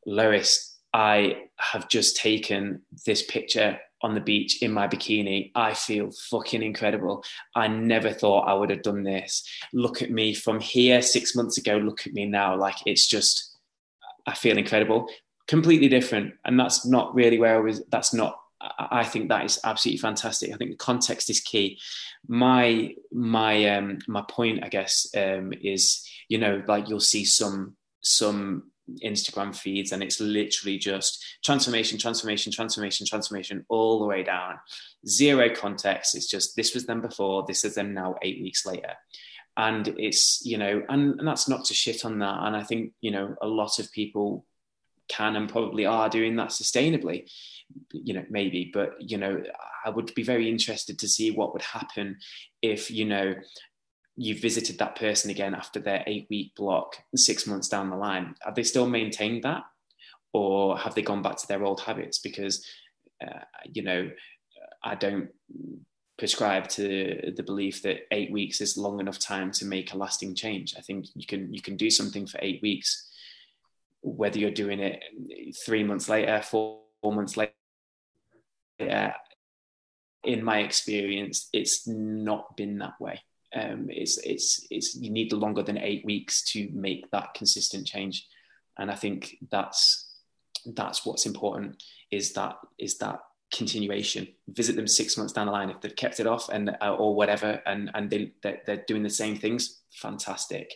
[0.06, 5.52] Lois, I have just taken this picture on the beach in my bikini.
[5.56, 7.24] I feel fucking incredible.
[7.56, 9.44] I never thought I would have done this.
[9.74, 11.78] Look at me from here six months ago.
[11.78, 12.56] Look at me now.
[12.56, 13.56] Like it's just,
[14.26, 15.08] I feel incredible.
[15.48, 16.36] Completely different.
[16.46, 17.84] And that's not really where I was.
[17.90, 20.54] That's not, I think that is absolutely fantastic.
[20.54, 21.80] I think the context is key.
[22.28, 27.76] My, my, um, my point, I guess, um, is, you know, like you'll see some,
[28.02, 28.72] some
[29.04, 34.56] Instagram feeds, and it's literally just transformation, transformation, transformation, transformation all the way down.
[35.08, 36.16] Zero context.
[36.16, 38.94] It's just this was them before, this is them now, eight weeks later.
[39.56, 42.44] And it's, you know, and, and that's not to shit on that.
[42.44, 44.46] And I think, you know, a lot of people
[45.10, 47.30] can and probably are doing that sustainably
[47.92, 49.42] you know maybe but you know
[49.86, 52.18] i would be very interested to see what would happen
[52.62, 53.34] if you know
[54.18, 58.36] you visited that person again after their eight week block six months down the line
[58.42, 59.64] have they still maintained that?
[60.34, 62.20] Or have they gone back to their old habits?
[62.20, 62.66] Because
[63.24, 63.40] uh,
[63.74, 64.10] you know
[64.84, 65.30] i don't
[66.18, 70.34] prescribe to the belief that eight weeks is long enough time to make a lasting
[70.34, 70.74] change.
[70.78, 73.10] I think you can you can do something for eight weeks
[74.02, 75.02] whether you're doing it
[75.66, 77.54] three months later four, four months later.
[80.24, 83.22] In my experience it's not been that way
[83.56, 88.28] um, it's it's it's you need longer than eight weeks to make that consistent change,
[88.78, 90.12] and I think that's
[90.66, 91.82] that's what's important
[92.12, 93.20] is that is that
[93.54, 94.28] continuation.
[94.50, 97.16] Visit them six months down the line if they've kept it off and uh, or
[97.16, 99.82] whatever, and and they they're, they're doing the same things.
[99.94, 100.74] Fantastic,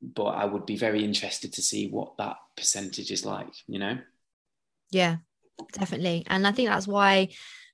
[0.00, 3.52] but I would be very interested to see what that percentage is like.
[3.66, 3.98] You know.
[4.90, 5.16] Yeah,
[5.72, 7.30] definitely, and I think that's why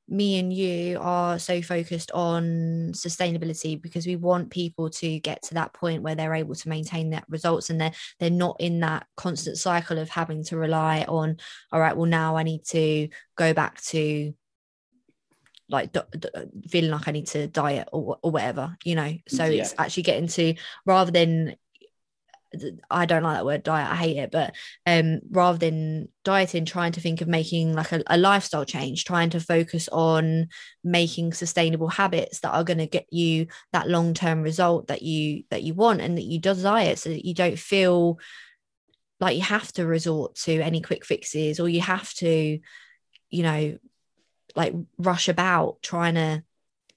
[0.08, 5.54] me and you are so focused on sustainability because we want people to get to
[5.54, 9.06] that point where they're able to maintain that results and they're they're not in that
[9.16, 11.36] constant cycle of having to rely on
[11.72, 14.34] all right well now i need to go back to
[15.68, 16.28] like d- d-
[16.68, 19.16] feeling like I need to diet or, or whatever, you know.
[19.26, 19.62] So yeah.
[19.62, 21.56] it's actually getting to rather than
[22.90, 23.90] I don't like that word diet.
[23.90, 24.30] I hate it.
[24.30, 24.54] But
[24.86, 29.30] um, rather than dieting, trying to think of making like a, a lifestyle change, trying
[29.30, 30.48] to focus on
[30.84, 35.44] making sustainable habits that are going to get you that long term result that you
[35.50, 38.18] that you want and that you desire, so that you don't feel
[39.20, 42.58] like you have to resort to any quick fixes or you have to,
[43.30, 43.78] you know,
[44.56, 46.42] like rush about trying to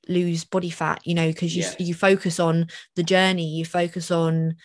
[0.07, 1.73] lose body fat you know because you yeah.
[1.79, 4.55] you focus on the journey you focus on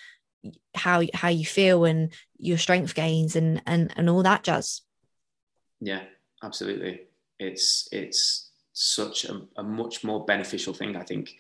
[0.75, 4.83] how how you feel and your strength gains and and and all that jazz.
[5.81, 6.03] Yeah
[6.43, 7.03] absolutely.
[7.39, 11.35] It's it's such a, a much more beneficial thing i think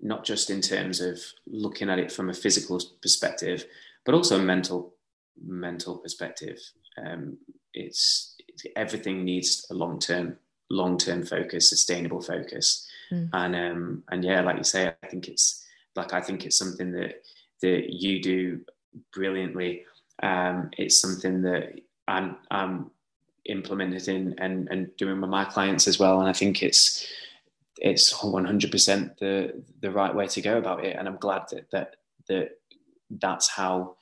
[0.00, 3.66] not just in terms of looking at it from a physical perspective
[4.06, 4.96] but also a mental
[5.44, 6.58] mental perspective.
[6.96, 7.38] Um,
[7.74, 10.38] it's, it's everything needs a long term
[10.68, 12.88] long term focus sustainable focus.
[13.12, 13.30] Mm.
[13.34, 16.90] and um and yeah like you say i think it's like i think it's something
[16.90, 17.22] that
[17.62, 18.60] that you do
[19.12, 19.84] brilliantly.
[20.22, 22.90] Um, it's something that I'm, I'm
[23.46, 26.20] implementing and, and doing with my clients as well.
[26.20, 27.06] And I think it's
[27.78, 30.96] it's 100% the the right way to go about it.
[30.96, 31.96] And I'm glad that that
[32.28, 32.58] that
[33.10, 33.96] that's how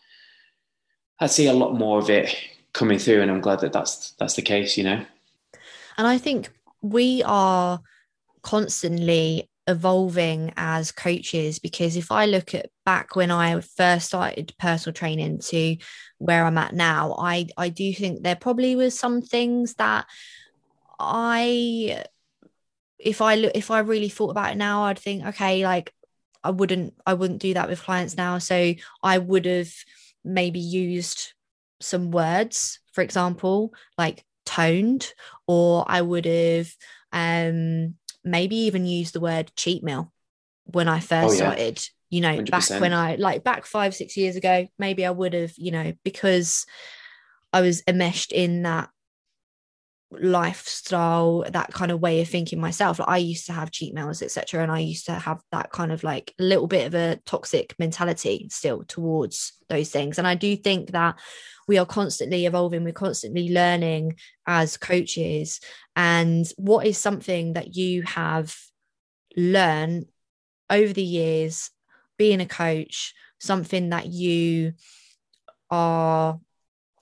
[1.20, 2.36] I see a lot more of it
[2.72, 3.22] coming through.
[3.22, 4.76] And I'm glad that that's that's the case.
[4.76, 5.04] You know.
[5.96, 6.50] And I think
[6.82, 7.80] we are
[8.42, 14.92] constantly evolving as coaches because if I look at back when I first started personal
[14.94, 15.76] training to
[16.18, 20.06] where I'm at now, I I do think there probably was some things that
[20.98, 22.04] I
[22.98, 25.92] if I look if I really thought about it now, I'd think, okay, like
[26.42, 28.38] I wouldn't I wouldn't do that with clients now.
[28.38, 29.72] So I would have
[30.24, 31.32] maybe used
[31.80, 35.12] some words, for example, like toned,
[35.46, 36.68] or I would have
[37.12, 37.94] um
[38.24, 40.12] maybe even use the word cheat meal
[40.64, 41.36] when I first oh, yeah.
[41.36, 41.88] started.
[42.10, 42.50] You know, 100%.
[42.50, 45.94] back when I like back five, six years ago, maybe I would have, you know,
[46.04, 46.64] because
[47.52, 48.90] I was enmeshed in that
[50.20, 52.98] lifestyle that kind of way of thinking myself.
[52.98, 55.92] Like i used to have cheat meals etc and i used to have that kind
[55.92, 60.18] of like a little bit of a toxic mentality still towards those things.
[60.18, 61.18] And i do think that
[61.66, 65.60] we are constantly evolving we're constantly learning as coaches.
[65.96, 68.56] And what is something that you have
[69.36, 70.06] learned
[70.70, 71.70] over the years
[72.16, 74.72] being a coach something that you
[75.70, 76.40] are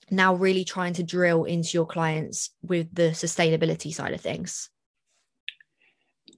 [0.09, 4.69] now really trying to drill into your clients with the sustainability side of things?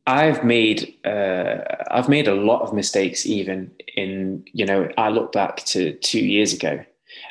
[0.08, 3.26] I've made uh, I've made a lot of mistakes.
[3.26, 6.84] Even in you know, I look back to two years ago,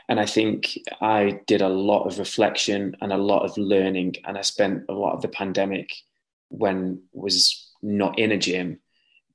[0.09, 4.17] and I think I did a lot of reflection and a lot of learning.
[4.25, 5.95] And I spent a lot of the pandemic
[6.49, 8.81] when was not in a gym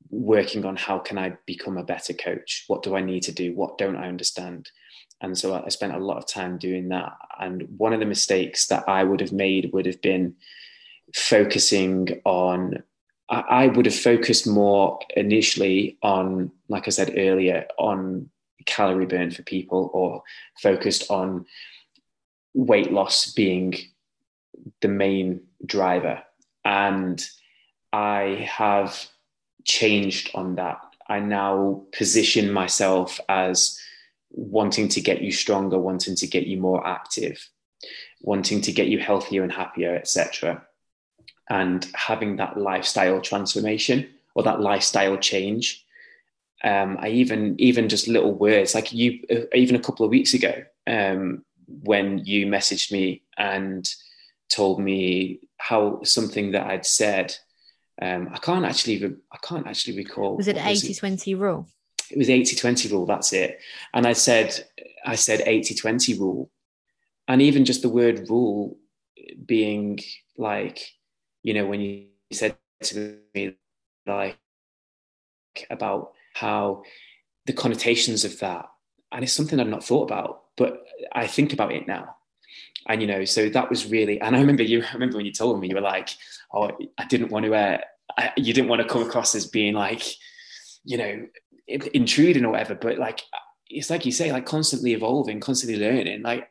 [0.09, 2.65] working on how can I become a better coach?
[2.67, 3.53] What do I need to do?
[3.53, 4.69] What don't I understand?
[5.21, 7.13] And so I spent a lot of time doing that.
[7.39, 10.35] And one of the mistakes that I would have made would have been
[11.13, 12.83] focusing on,
[13.29, 18.29] I would have focused more initially on, like I said earlier, on
[18.65, 20.23] calorie burn for people or
[20.57, 21.45] focused on
[22.53, 23.75] weight loss being
[24.81, 26.23] the main driver.
[26.65, 27.23] And
[27.91, 29.07] I have
[29.65, 30.79] changed on that.
[31.07, 33.79] I now position myself as
[34.31, 37.49] wanting to get you stronger, wanting to get you more active,
[38.21, 40.63] wanting to get you healthier and happier, etc.
[41.49, 45.85] And having that lifestyle transformation or that lifestyle change.
[46.63, 49.21] Um, I even even just little words like you
[49.53, 53.89] even a couple of weeks ago um, when you messaged me and
[54.49, 57.35] told me how something that I'd said.
[58.01, 60.37] Um, I can't actually I can't actually recall.
[60.37, 61.67] Was it 80 20 rule?
[62.11, 63.59] It was 80 20 rule that's it.
[63.93, 64.65] And i said
[65.05, 66.49] i said 80 20 rule.
[67.27, 68.77] And even just the word rule
[69.45, 69.99] being
[70.37, 70.79] like
[71.43, 73.55] you know when you said to me
[74.07, 74.37] like
[75.69, 76.83] about how
[77.45, 78.65] the connotations of that
[79.11, 82.15] and it's something i've not thought about but i think about it now.
[82.87, 85.33] And you know so that was really and i remember you I remember when you
[85.33, 86.09] told me you were like
[86.53, 87.77] oh i didn't want to uh,
[88.35, 90.03] you didn't want to come across as being like
[90.83, 91.27] you know
[91.69, 93.21] intruding or whatever but like
[93.69, 96.49] it's like you say like constantly evolving constantly learning like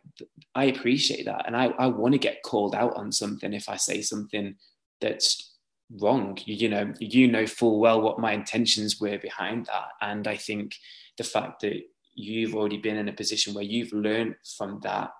[0.54, 3.76] i appreciate that and i, I want to get called out on something if i
[3.76, 4.54] say something
[5.00, 5.56] that's
[6.00, 10.28] wrong you, you know you know full well what my intentions were behind that and
[10.28, 10.74] i think
[11.16, 11.82] the fact that
[12.14, 15.10] you've already been in a position where you've learned from that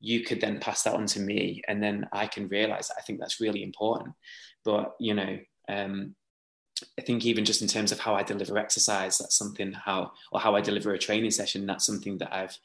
[0.00, 2.96] you could then pass that on to me and then i can realize that.
[2.98, 4.14] I think that's really important
[4.64, 5.38] but you know
[5.68, 6.14] um,
[6.98, 10.40] I think even just in terms of how I deliver exercise, that's something how or
[10.40, 11.66] how I deliver a training session.
[11.66, 12.56] That's something that I've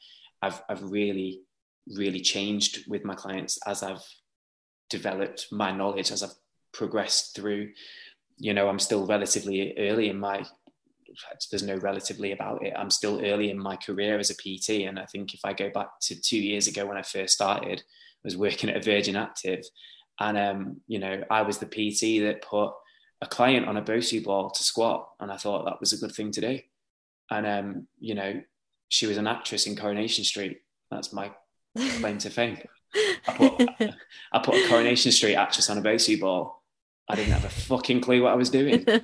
[0.42, 1.42] I've I've really
[1.88, 4.04] really changed with my clients as I've
[4.90, 6.34] developed my knowledge as I've
[6.72, 7.70] progressed through.
[8.38, 10.44] You know, I'm still relatively early in my.
[11.50, 12.72] There's no relatively about it.
[12.76, 15.70] I'm still early in my career as a PT, and I think if I go
[15.70, 19.14] back to two years ago when I first started, I was working at a Virgin
[19.14, 19.64] Active,
[20.18, 22.72] and um, you know, I was the PT that put
[23.24, 26.12] a client on a Bosu ball to squat, and I thought that was a good
[26.12, 26.58] thing to do.
[27.30, 28.42] And um, you know,
[28.88, 30.58] she was an actress in Coronation Street.
[30.90, 31.32] That's my
[31.76, 32.58] claim to fame.
[33.26, 33.68] I put,
[34.32, 36.62] I put a Coronation Street actress on a Bosu ball.
[37.08, 38.86] I didn't have a fucking clue what I was doing.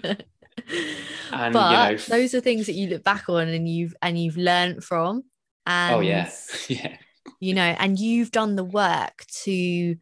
[1.33, 4.19] And but you know, those are things that you look back on and you've and
[4.19, 5.25] you've learned from.
[5.67, 6.31] And oh yeah,
[6.69, 6.97] yeah.
[7.39, 9.97] You know, and you've done the work to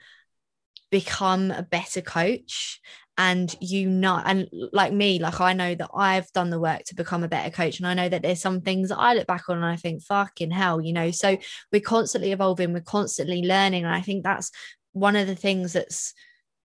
[0.90, 2.80] become a better coach
[3.18, 6.94] and you know and like me like i know that i've done the work to
[6.94, 9.56] become a better coach and i know that there's some things i look back on
[9.56, 11.10] and i think fucking hell you know?
[11.10, 11.36] So
[11.72, 14.52] we're constantly evolving we're constantly learning and i think that's
[14.92, 16.14] one of the things that's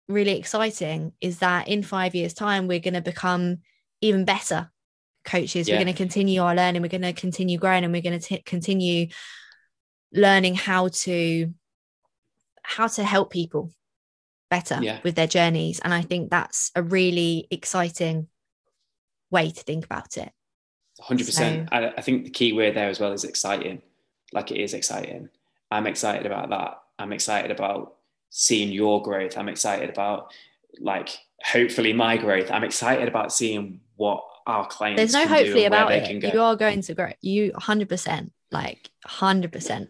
[0.07, 3.57] really exciting is that in five years time we're going to become
[4.01, 4.71] even better
[5.23, 5.67] coaches.
[5.67, 5.75] Yeah.
[5.75, 8.41] we're going to continue our learning we're going to continue growing and we're going to
[8.43, 9.07] continue
[10.13, 11.51] learning how to
[12.61, 13.71] how to help people
[14.55, 14.99] better yeah.
[15.03, 15.79] with their journeys.
[15.79, 18.27] And I think that's a really exciting
[19.29, 20.31] way to think about it.
[21.01, 21.31] 100%.
[21.31, 23.81] So, I, I think the key word there as well is exciting.
[24.31, 25.29] Like it is exciting.
[25.71, 26.79] I'm excited about that.
[26.97, 27.95] I'm excited about
[28.29, 29.37] seeing your growth.
[29.37, 30.31] I'm excited about
[30.79, 31.09] like
[31.43, 32.49] hopefully my growth.
[32.49, 34.99] I'm excited about seeing what our clients.
[34.99, 36.23] There's no hopefully about it.
[36.23, 37.11] You are going to grow.
[37.21, 39.89] You 100 percent like 100 percent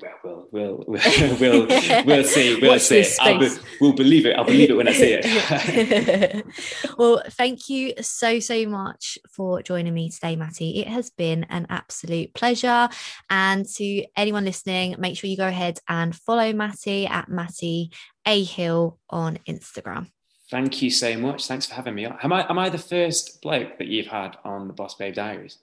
[0.00, 1.66] well, we'll, we'll, we'll,
[2.04, 2.60] we'll see.
[2.60, 3.02] We'll Watch see.
[3.02, 3.48] Be,
[3.80, 4.36] we'll believe it.
[4.36, 6.46] I'll believe it when I see it.
[6.98, 10.80] well, thank you so, so much for joining me today, Matty.
[10.80, 12.88] It has been an absolute pleasure.
[13.30, 17.90] And to anyone listening, make sure you go ahead and follow Matty at Matty
[18.26, 20.10] A Hill on Instagram.
[20.50, 21.46] Thank you so much.
[21.46, 22.04] Thanks for having me.
[22.04, 25.58] Am I am I the first bloke that you've had on the Boss Babe Diaries?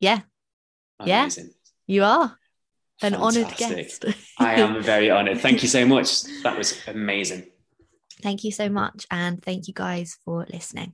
[0.00, 0.20] Yeah.
[0.98, 1.46] Amazing.
[1.46, 1.52] Yeah.
[1.86, 2.38] You are
[3.02, 4.04] an honoured guest.
[4.38, 5.40] I am very honoured.
[5.40, 6.22] Thank you so much.
[6.42, 7.46] That was amazing.
[8.22, 9.06] Thank you so much.
[9.10, 10.92] And thank you guys for listening.